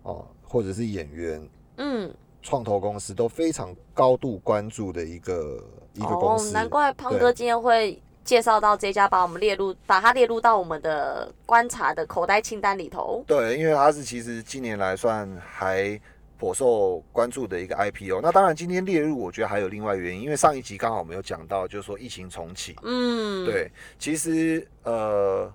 [0.02, 2.12] 哦，或者是演员，嗯，
[2.46, 5.60] 创投公司都非常高度关注的一个
[5.96, 6.52] 一个公司。
[6.54, 13.24] 难怪胖哥今天会介绍到这家，把我们列入，把它列入到我们的观察的口袋清单里头。
[13.26, 16.00] 对，因为它是其实近年来算还。
[16.38, 25.50] 颇受关注的一个 IPO，那当然今天列入，我觉得还有另外原因，因为上一集刚好我们有讲到，就是说疫情重启，嗯，对，其实呃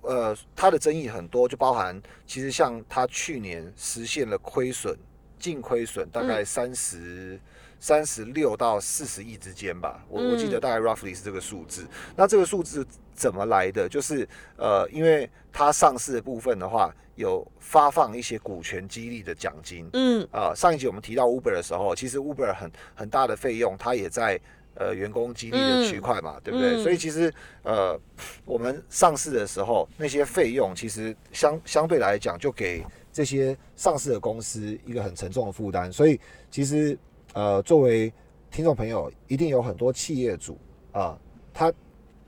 [0.00, 4.98] 呃，它的争议很多，就包含其实像它去年实现了亏损，
[5.42, 7.38] 净亏损大概三十
[7.80, 13.88] 三十六到四十亿之间吧，我我记得大概 roughly 是这个数字，那这个数字怎么来的？
[13.88, 14.26] 就是
[14.56, 16.94] 呃，因为它上市的部分的话。
[17.14, 24.40] 有发放一些股权激励的奖金，嗯，啊，上一集我们提到 Uber 的时候，其实 Uber 很很大的费用，它也在
[24.74, 26.82] 呃员工激励的区块嘛，对不对？
[26.82, 27.32] 所以其实
[27.64, 28.00] 呃
[28.46, 35.92] 我们上市的时候那些费用，其实相相对来讲就给这些上市的公司一个很沉重的负担。
[35.92, 36.18] 所以
[36.50, 36.98] 其实
[37.34, 38.12] 呃作为
[38.50, 40.58] 听众朋友，一定有很多企业主
[40.92, 41.18] 啊，
[41.52, 41.72] 他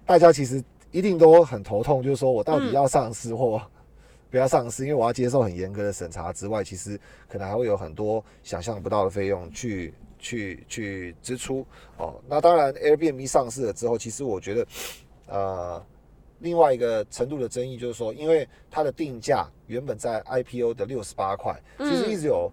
[0.04, 3.60] 大家其实一定都很头痛，就是说我到底要上市或。
[4.30, 11.64] 不要上市，因为我要接受很严格的审查之外，其实可能还会有很多想象不到的费用去去去支出
[11.98, 12.20] 哦。
[12.26, 14.66] 那当然，Airbnb 上市了之后，其实我觉得，
[15.28, 15.86] 呃，
[16.44, 22.52] 另外一个程度的争议就是说，因为它的定价原本在 IPO 的六十八块，其实一直有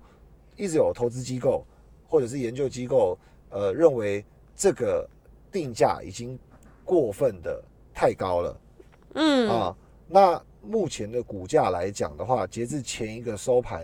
[0.55, 1.63] 一直有投资机构
[2.07, 3.15] 或者是研究机构，
[3.49, 4.25] 呃，认为
[4.55, 5.07] 这个
[5.51, 6.39] 定价已经
[6.83, 8.61] 过分的太高了。
[9.13, 9.77] 嗯啊，
[10.07, 10.41] 那。
[10.63, 13.83] 目前的股价来讲的话，截至前一个收盘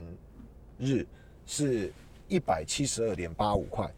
[0.78, 1.04] 日
[1.48, 1.92] 是
[2.28, 3.92] 一百七十二点八五块，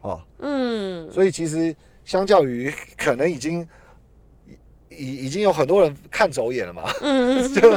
[0.00, 1.72] 哦，嗯，所以其实
[2.04, 3.64] 相较于可能已经
[4.98, 7.70] 已已经有很多人看走眼了嘛，嗯， 就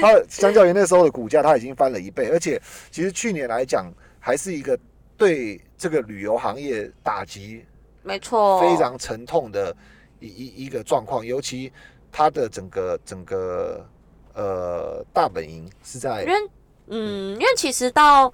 [0.00, 2.60] 它相较于那时候的股价，它已经翻了一倍，而且
[2.90, 4.78] 其实去年来讲还是一个
[5.16, 7.64] 对这个旅游行业打击，
[8.02, 9.74] 没错，非常沉痛的
[10.18, 11.72] 一一一个状况，尤其。
[12.16, 13.84] 它的整个整个
[14.34, 16.34] 呃大本营是在，因为
[16.86, 18.32] 嗯，因为其实到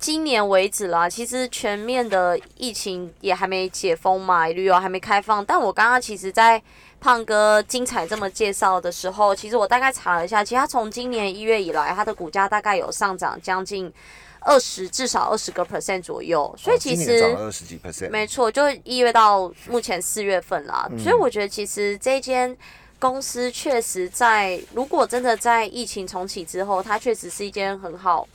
[0.00, 5.44] 今年为止啦，其实全面的疫情也还没解封嘛，旅游还没开放。
[5.44, 6.60] 但我刚刚其实，在
[7.00, 13.92] 胖哥精彩这么介绍的时候，其实我大概查了一下，其实它从今年一月以来，它的股价大概有上涨将近
[14.40, 16.54] 二十至少二十个 percent 左右。
[16.56, 20.88] 所以其实涨二十几 percent，没错，就一月到目前四月份啦。
[20.98, 22.56] 所以我觉得其实这间。
[23.02, 28.28] 公司确实在，如果真的在疫情重启之后，它确实是一间很好，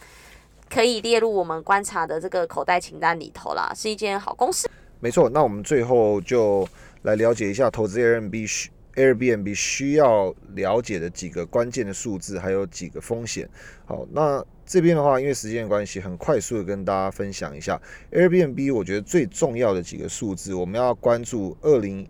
[0.68, 4.68] 可以列入我们观察的这个口袋清单里头啦，是一间好公司。
[5.00, 6.68] 没错，那我们最后就
[7.06, 13.48] 来了解一下投资 Airbnb 需 Airbnb 需要了解的几个关键的数字，还有几个风险。
[13.86, 17.80] 好，那这边的话，因为时间的关系，很快速的跟大家分享一下
[18.12, 18.74] Airbnb。
[18.74, 22.08] 我觉得最重要的几个数字，我们要关注二零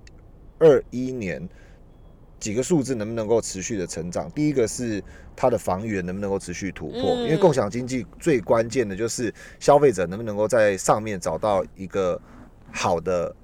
[0.60, 1.48] 二一年。
[2.38, 4.30] 几个数字能不能够持续的成长？
[4.32, 5.04] 第一个是
[5.36, 7.16] 它的房源能不能够持续突破？
[7.24, 12.22] 因为共享经济最关键的就是消费者能不能够在上面找到一个
[12.72, 13.36] 好的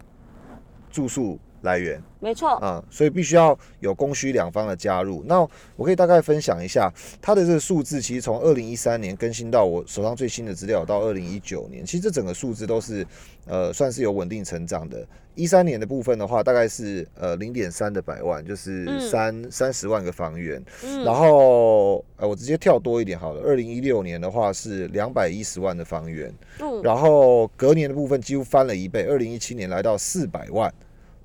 [0.92, 2.02] 住宿来源。
[2.20, 5.24] 没错，啊，所以必须要有供需两方的加入。
[5.26, 5.42] 那
[5.76, 13.06] 我可以大概分享一下它的这个数字，其实从二零一三年更新到我手上最新的资料到二零一九年，其实这整个数字都是
[13.48, 15.04] 呃算是有稳定成长的。
[15.34, 20.64] 一三年的部分的话，大概是呃零点三的百万，就是三三十万个房源。
[20.84, 26.32] 嗯然后呃我直接跳多一点好了，二零一六年的话是两百一十万的房源。
[26.60, 30.72] 嗯然后隔年的部分几乎翻了一倍，二零一七年来到四百万。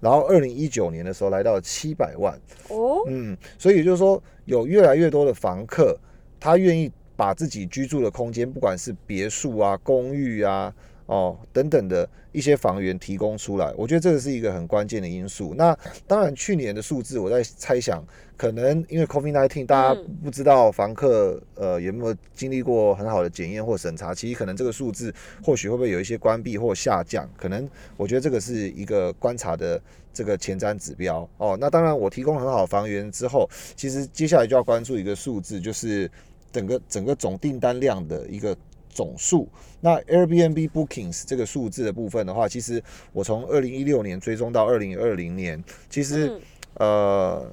[0.00, 2.38] 然后二零一九年的时候来到了七百万
[2.68, 5.98] 哦，嗯，所以就是说有越来越多的房客，
[6.38, 10.74] 他愿意把自己居住的空间，不管是别墅啊、公寓啊。
[11.06, 15.54] 哦，等等的一些房源提供出来，我觉得这个是一个很关键的因素。
[15.56, 15.72] 那
[16.04, 18.04] 当然，去年的数字我在猜想，
[18.36, 29.80] 可能因为 COVID-19，大家不知道房客呃有没有经历过很好的检验或审查，其实可能这个数字或许会不会有一些关闭或下降，可能我觉得这个是一个观察的
[30.12, 31.28] 这个前瞻指标。
[31.38, 36.10] 哦，那当然我提供很好房源之后，其实接下来就要关注一个数字，就是
[36.52, 38.56] 整个整个总订单量的一个。
[38.88, 39.46] 总数，
[39.78, 42.82] 那 Airbnb bookings 这个数字的部分的话，其实
[43.12, 46.40] 我从二零一六年追踪到二零二零年，其实
[46.78, 47.46] 呃，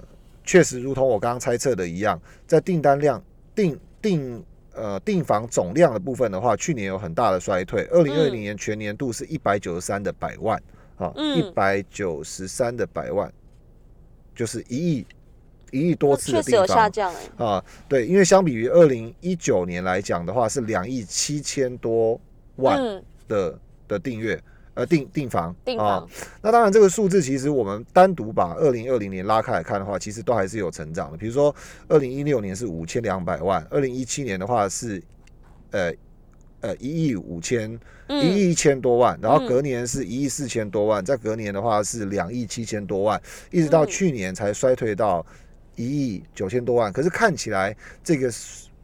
[0.44, 3.24] 确实如同我刚刚猜测的一样，在订单量
[3.56, 7.84] 订订呃订房总量的部分的话，去年有很大的衰退。
[7.92, 10.62] 二零二零年全年度是一百九十三的百万，
[10.98, 13.32] 啊，一百九十三的百万，
[14.36, 15.06] 就是一亿。
[15.72, 16.92] 一亿多次的地方
[17.36, 22.22] 啊，对，因为相比于二零一九年来讲的话，是两亿七千多
[22.58, 24.40] 万的的订阅，
[24.74, 26.06] 呃，订订房啊。
[26.42, 31.18] 那当然，这个数字其实我们单独把二零二零年拉开来看的话，其实都还是有成长的。
[31.18, 31.56] 比如说，
[31.88, 35.02] 二零一六年是五千两百万，二零一七年的话是
[35.72, 35.94] 呃
[36.62, 43.22] 呃一亿五千一亿一千多万，然后隔年是一亿四千多万，在隔年的话是两亿七千多万，
[43.52, 45.26] 一直到去年才衰退到。
[45.76, 48.32] 一亿九千多万，可是看起来这个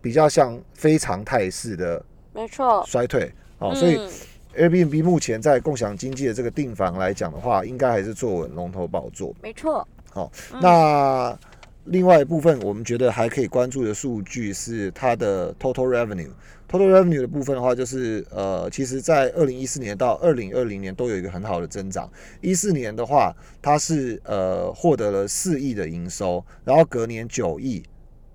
[0.01, 3.75] 比较像非常态势的，没错，衰退哦。
[3.75, 4.09] 所以
[4.57, 9.35] Airbnb 目前在共享经济的这个订房来讲的话，应该还是坐稳龙头宝座。
[9.41, 9.87] 没错。
[10.11, 10.31] 好，
[10.61, 11.37] 那
[11.85, 16.31] 另外一部分我们觉得还可以关注的数据是它的 Total Revenue。
[16.71, 22.07] Total revenue 的部分的话，就是呃，其实，在二零一四年到二零二零年都有一个很好的增长。
[22.41, 27.81] 一四年的话，它是呃获得了四亿的营收，然后隔年九亿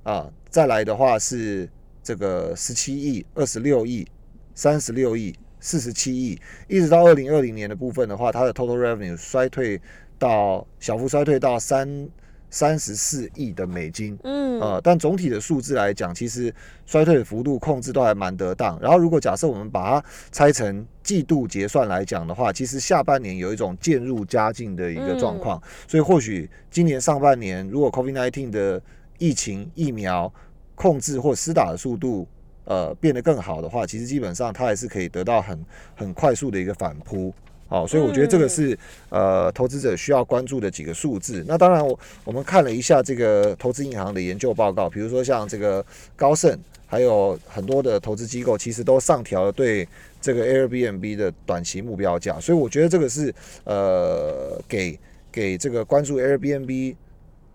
[0.03, 1.69] 啊，再来的话是
[2.03, 4.05] 这个十七亿、二十六亿、
[4.53, 5.33] 三十六亿、
[5.65, 6.39] 四十七亿，
[6.69, 9.81] 一直到二零二零年的部分的话，它的 total revenue 衰退
[10.19, 12.07] 到小幅衰退到三。
[12.51, 16.55] 三十四亿的美金，嗯，呃，但总体的数字来讲，其实
[16.87, 18.79] 衰退的幅度控制都还蛮得当。
[18.81, 25.61] 然后，如果假设我们把它拆成季度结算来讲的话，其实下半年有一种渐入佳境的一个状况。
[25.89, 28.81] 所以，或许今年上半年，如果 COVID-19 的
[29.19, 30.33] 疫情疫苗
[30.77, 32.25] 控制或施打的速度，
[32.65, 37.33] 呃，变得更好的话，其实基本上它还是可以得到很很快速的一个反扑。
[37.67, 41.43] 好，所以我觉得这个是呃投资者需要关注的几个数字。
[41.49, 45.85] 那当然，我我们看了一下这个投资银行的研究报告，比如说像这个
[46.15, 46.57] 高盛，
[46.87, 49.89] 还有很多的投资机构，其实都上调了对
[50.21, 52.39] 这个 Airbnb 的短期目标价。
[52.39, 53.35] 所以我觉得这个是
[53.65, 54.99] 呃给
[55.33, 56.95] 给这个关注 Airbnb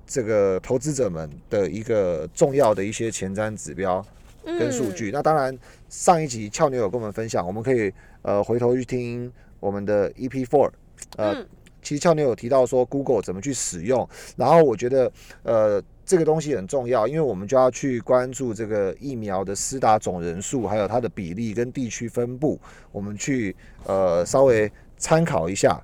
[0.07, 4.03] 这个投资者们的一个重要的一些前瞻指标
[4.45, 5.11] 跟数据。
[5.11, 5.57] 那当然，
[5.89, 9.31] 上一集俏妞有跟我们分享，我们可以呃回头去听。
[9.61, 10.71] 我们的 EP Four，
[11.17, 11.35] 呃，
[11.81, 15.11] 其实俏妞有提到说 Google 怎么去使用，然后我觉得
[15.43, 22.57] 呃这个东西很重要，因为我们就要去关注这个疫苗的施打总人数，还有它的比例跟地区分布，
[22.93, 25.77] 我们去呃稍微参考一下，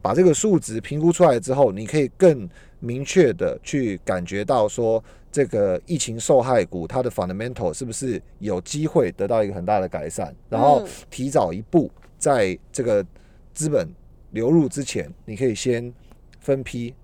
[0.00, 2.48] 把这个数值评估出来之后，你可以更
[2.78, 5.02] 明确的去感觉到说
[5.36, 11.90] 这个疫情受害股它的 fundamental 是不是有机会得到一个很大的改善，然后提早一步。
[12.16, 13.04] 在这个
[13.52, 13.86] 资本
[14.30, 15.92] 流入之前，你可以先
[16.40, 16.94] 分批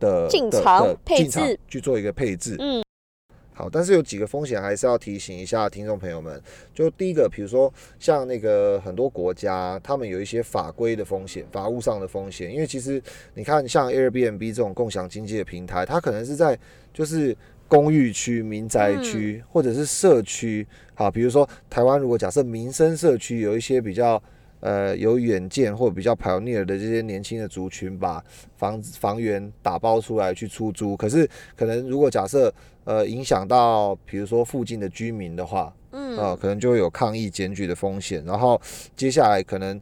[0.00, 2.56] 的进场配置去做一个配置。
[2.58, 2.82] 嗯，
[3.58, 6.40] 好，但是有几个风险还是要提醒一下听众朋友们。
[6.72, 12.54] 就第一个，比如说像那个很多国家，他们有一些法规的风险、法务上的风险。
[12.54, 13.02] 因为其实
[13.34, 16.56] 你看，像 Airbnb 这种共享经济的平台，它可能是在
[16.94, 17.36] 就是
[17.66, 20.64] 公寓区、民宅区或者是社区。
[20.94, 24.22] 好，比如说台湾，如果假设民生社区有一些比较
[24.60, 28.24] 呃有远见或者比较 pioneer 的这些年轻的族群，把
[28.56, 32.54] 房房源打包出来去出租，可是可能如果假设
[32.88, 38.58] 呃影响到比如说附近的居民的话，嗯，啊，可能就会有抗议检举的风险，然后
[38.96, 39.78] 接下来可能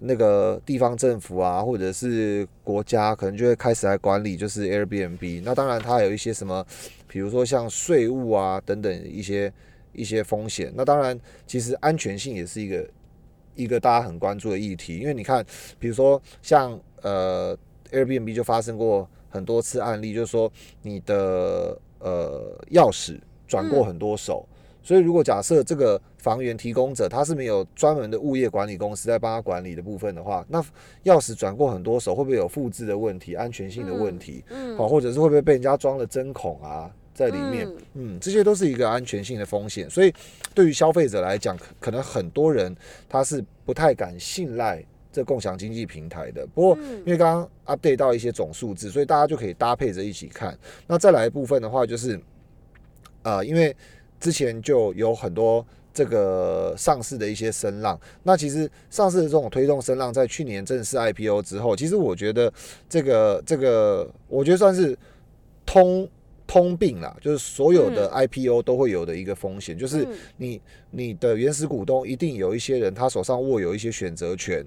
[0.00, 5.42] 那个地方政府啊，或者是国家，可能就会开始来管理，就是 Airbnb。
[5.44, 6.66] 那当然，它有一些什么，
[7.06, 9.52] 比如说像税务啊等等一些
[9.92, 10.72] 一些风险。
[10.74, 12.90] 那当然，其实安全性也是一个
[13.54, 14.98] 一个大家很关注的议题。
[14.98, 15.46] 因为你看，
[15.78, 17.56] 比如说像呃
[17.92, 20.50] Airbnb 就发生过很多次案例，就是说
[20.82, 24.46] 你的呃钥匙转过很多手。
[24.80, 30.62] 所以，如果假设这个房源提供者他是没有专门的物业管理公司在帮他管理的部分的话，那
[31.04, 34.42] 钥匙转过很多手，会不会有复制的问题、安全性的问题？
[34.48, 37.68] 嗯，好，或者是会不会被人家装了针孔啊在里面？
[37.94, 39.90] 嗯，这些都是一个安全性的风险。
[39.90, 40.14] 所以，
[40.54, 42.74] 对于消费者来讲，可能很多人
[43.10, 44.82] 他是不太敢信赖
[45.12, 46.46] 这共享经济平台的。
[46.54, 50.58] 不过，因为刚刚 update 到一些总数字，所以大家就可以搭配着一起看。
[50.86, 52.20] 那再来一部分的话，就是
[53.22, 53.74] 啊，因为。
[54.20, 62.52] 之前就有很多这个上市的一些声浪，那其实上市的这种推动声浪，在去年正式 IPO 之后，其实我觉得
[62.88, 64.98] 这个这个，我觉得算是
[65.64, 66.08] 通
[66.48, 70.04] 通病啦，就是所有的 IPO 都会有的一个风险，就是
[70.36, 74.66] 你你的原始股东一定有一些人，他手上握有一些选择权。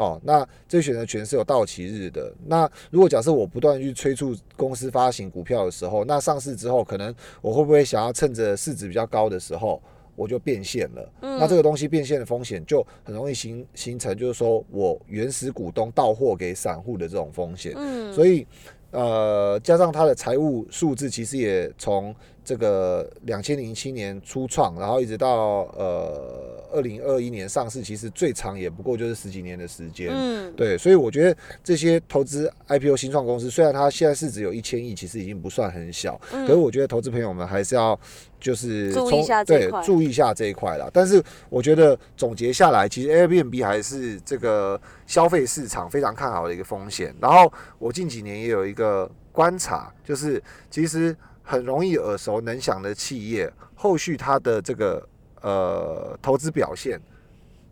[0.00, 2.32] 哦，那这选择权是有到期日的。
[2.46, 9.78] 那如果假设我不断去催促公司发行股票的时候，那上市之后，可能我会不会想要趁着市值比较高的时候，
[10.16, 11.12] 我就变现了？
[11.20, 17.74] 嗯，那这个东西变现的风险就很容易形形成，就是说我原始股东到货给散户的这种风险。
[17.76, 18.46] 嗯，所以
[18.92, 22.14] 呃，加上它的财务数字，其实也从。
[22.50, 30.10] 这个两千零七年初创，然后一直到呃二零二一年上市，其实最长也不过就是十几年的时间。
[30.10, 37.96] 嗯，对，所以我觉得这些投资 IPO 新创公司，虽然它现在市值有一千亿，其实已经不算很小，可是我觉得投资朋友们还是要
[38.40, 40.90] 就是注意一下这一块，注意一下这一块啦。
[40.92, 47.14] 但是我觉得总结下来，其实 Airbnb 还是这个消费市场非常看好的一个风险。
[47.20, 51.16] 然后我近几年也有一个观察，就是其实。
[51.50, 55.04] 很容易耳熟能详的企业，后续它的这个
[55.40, 57.00] 呃投资表现，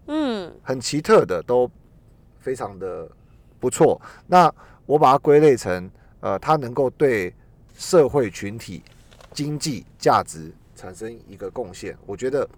[0.09, 1.71] 嗯，很奇特的，都
[2.41, 3.09] 非常的
[3.61, 4.01] 不错。
[4.27, 4.53] 那
[4.85, 7.33] 我把它归类成，呃，它能够对
[7.77, 8.83] 社会群体
[9.33, 12.49] 经济价值产生一个贡献，我觉得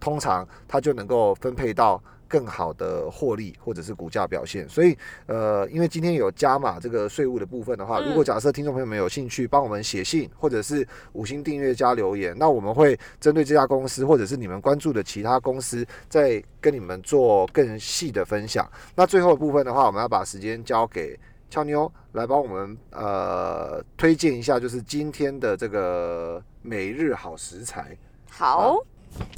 [0.00, 2.02] 通常它就能够分配到。
[2.28, 4.96] 更好的获利或者是股价表现，所以
[5.26, 18.68] 呃，因为今天有加码这个税务的部分的话，如果假设听众朋友们有兴趣，帮我们写信或者是五星订阅加留言，那我们会针对这家公司或者是你们关注的其他公司，再跟你们做更细的分享。
[18.94, 21.18] 那最后的部分的话，我们要把时间交给
[21.48, 27.96] 俏妞来帮我们呃推荐一下，就是今天的这个每日好食材。
[28.28, 28.84] 好。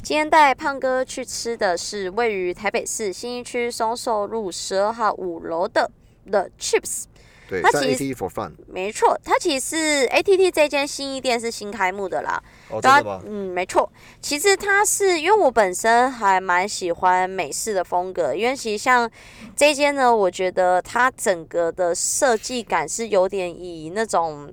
[0.01, 5.91] 今天带胖哥去吃的是位于台北市新一区松寿路十二号五楼的
[6.25, 7.03] The Chips。
[7.47, 8.53] 对，它其实 for fun。
[8.67, 12.41] 没错，它其实 ATT 这间新一店是新开幕的啦。
[12.69, 13.21] 哦，真的吗？
[13.25, 13.91] 嗯，没错。
[14.21, 19.09] 其实它是因为我本身还蛮喜欢美式的风格，因为其实像
[19.55, 24.51] 这间呢，我觉得它整个的设计感是有点以那种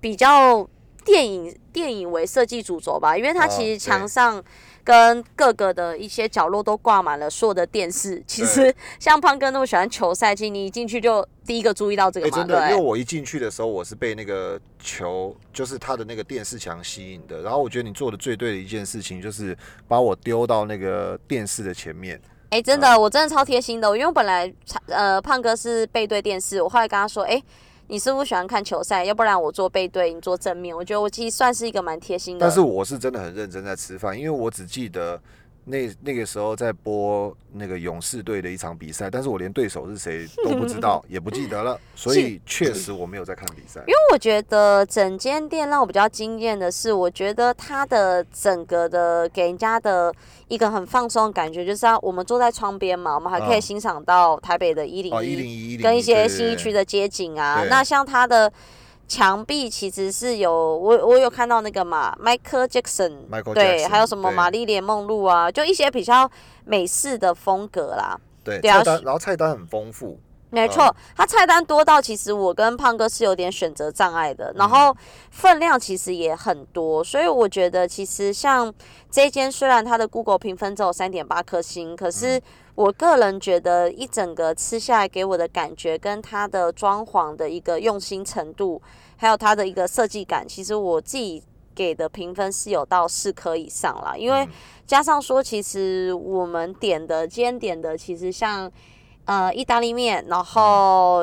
[0.00, 0.68] 比较。
[1.04, 4.42] 电影电影为设计主轴吧，因为它其实墙上
[4.84, 8.22] 跟各个的一些角落都挂满了所有的电视。
[8.26, 12.30] 其实像胖哥那么喜欢球赛，其实你一进去就第一个注意到这个。
[12.30, 17.40] 真的，因为我一进去的时候，我是被那个球，就是他的那个电视墙吸引的。
[17.40, 19.56] 然后我觉得你做的最对的一件事情，就是
[19.88, 22.20] 把我丢到那个电视的前面。
[22.50, 24.52] 哎，真的，我真的超贴心的，因为我本来
[24.88, 27.42] 呃胖哥是背对电视，我后来跟他说，哎。
[27.88, 29.04] 你是不是喜欢看球赛？
[29.04, 30.74] 要不然我做背对，你做正面。
[30.74, 32.46] 我觉得我其实算是一个蛮贴心的。
[32.46, 35.20] 但是我是真的很认真在吃饭，因为我只记得。
[35.66, 43.80] 那那个时候在播那个勇士队的一场比赛，但是我连对手是谁都不知道， 也不记得了，所以确实我没有在看比赛。
[43.86, 50.14] 因为我觉得整间店让我比较惊艳的是，我觉得它的整个的给人家的
[50.48, 57.64] 一个很放松的感觉，就是我们坐在窗边嘛，我们还可以欣赏到台北的一零一跟一些新一区的街景啊。
[57.70, 58.52] 那像它的。
[59.06, 63.12] 墙壁其实是有我我有看到那个嘛，Michael Jackson，
[63.54, 66.30] 对，还有什么玛丽莲梦露啊，就一些比较
[66.64, 68.18] 美式的风格啦。
[68.42, 70.18] 对，菜单然后菜单很丰富。
[70.54, 74.96] 没错，它菜单多到其实我跟胖哥是有点选择障碍的，然后
[75.30, 78.72] 分量其实也很多，所以我觉得其实像
[79.10, 82.40] 这间虽然它的 Google 评分只有三点八颗星，可是
[82.74, 88.80] 我个人觉得一整个吃下来给我的感觉跟它的装潢的一个用心程度，
[89.16, 91.42] 还有它的一个设计感，其实我自己
[91.74, 94.48] 给的评分是有到四颗以上啦，因为
[94.86, 98.70] 加上说其实我们点的今天点的其实像。
[99.26, 101.22] 呃意大利面，然后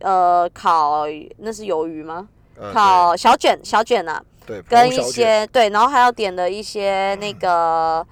[0.00, 1.04] 呃烤
[1.38, 2.28] 那是鱿鱼吗？
[2.56, 8.06] 呃烤小卷小卷啊，对，跟一些对，然后还要点的一些那个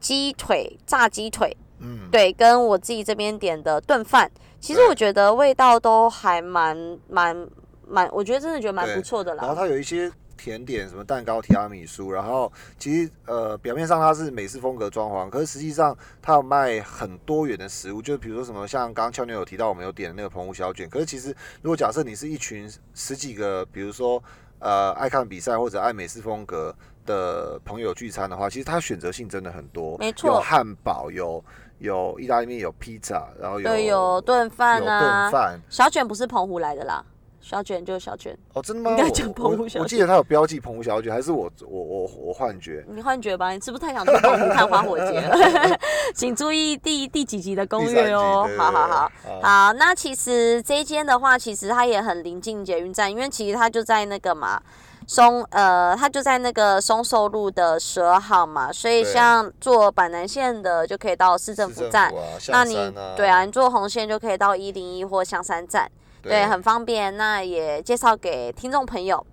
[0.00, 4.30] 鸡腿炸鸡腿，嗯，对，跟我自己这边点的炖饭，
[4.60, 4.88] 其实对。
[4.88, 6.76] 我觉得味道都还蛮
[7.08, 7.48] 蛮
[7.86, 9.44] 蛮，我觉得真的觉得蛮对不错的啦。
[9.44, 10.10] 然后它有一些
[10.44, 24.22] 甜点，什么蛋糕、提拉米苏，然后其实呃表面上它是美式风格装潢，可是实际上它有卖很多元的食物，就比如说什么像刚刚俏妞有提到我们有点的那个澎湖小卷，可是其实如果假设你是一群十几个，比如说
[24.58, 26.76] 呃爱看比赛或者爱美式风格
[27.06, 30.28] 的朋友聚餐的话，其实它选择性真的很多，没错。
[30.28, 31.42] 有汉堡，有
[31.78, 35.60] 有意大利面，有披萨，然后有对，有炖饭有啊炖，饭。
[35.70, 37.02] 小卷不是澎湖来的啦，
[37.44, 38.90] 小卷就是小卷，哦，真的吗？
[38.92, 42.82] 应该我讲澎湖小我我记得他有标记澎湖小卷，还是我我我我幻觉？
[42.88, 43.50] 你幻觉吧？
[43.50, 45.36] 你是不是太想去澎湖看花火节了？
[46.16, 49.12] 请注意第第几集的攻略哦好好好。
[49.42, 54.58] 好，那其实这一间的话，其实它也很临近捷运站，因为其实它就在那个嘛
[55.06, 62.14] 松呃，它就在那个松寿路的十二号嘛，所以像坐板南线的就可以到市政府站，啊、
[62.48, 62.74] 那你
[63.14, 65.90] 对啊，你坐红线就可以到一零一或香山站，
[66.30, 67.16] 对，很方便。
[67.16, 69.24] 那也介绍给听众朋友。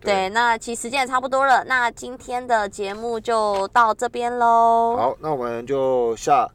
[0.00, 6.48] 对，那其实时间也差不多了，那今天的节目就到这边喽，好，那我们就下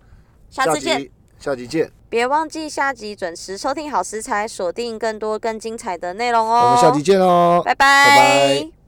[0.49, 0.97] 下次见。
[0.99, 6.67] 集下集见，别忘记下集准时收听好食材，锁定更多更精彩的内容哦。
[6.67, 8.82] 我们下集见哦，拜拜拜拜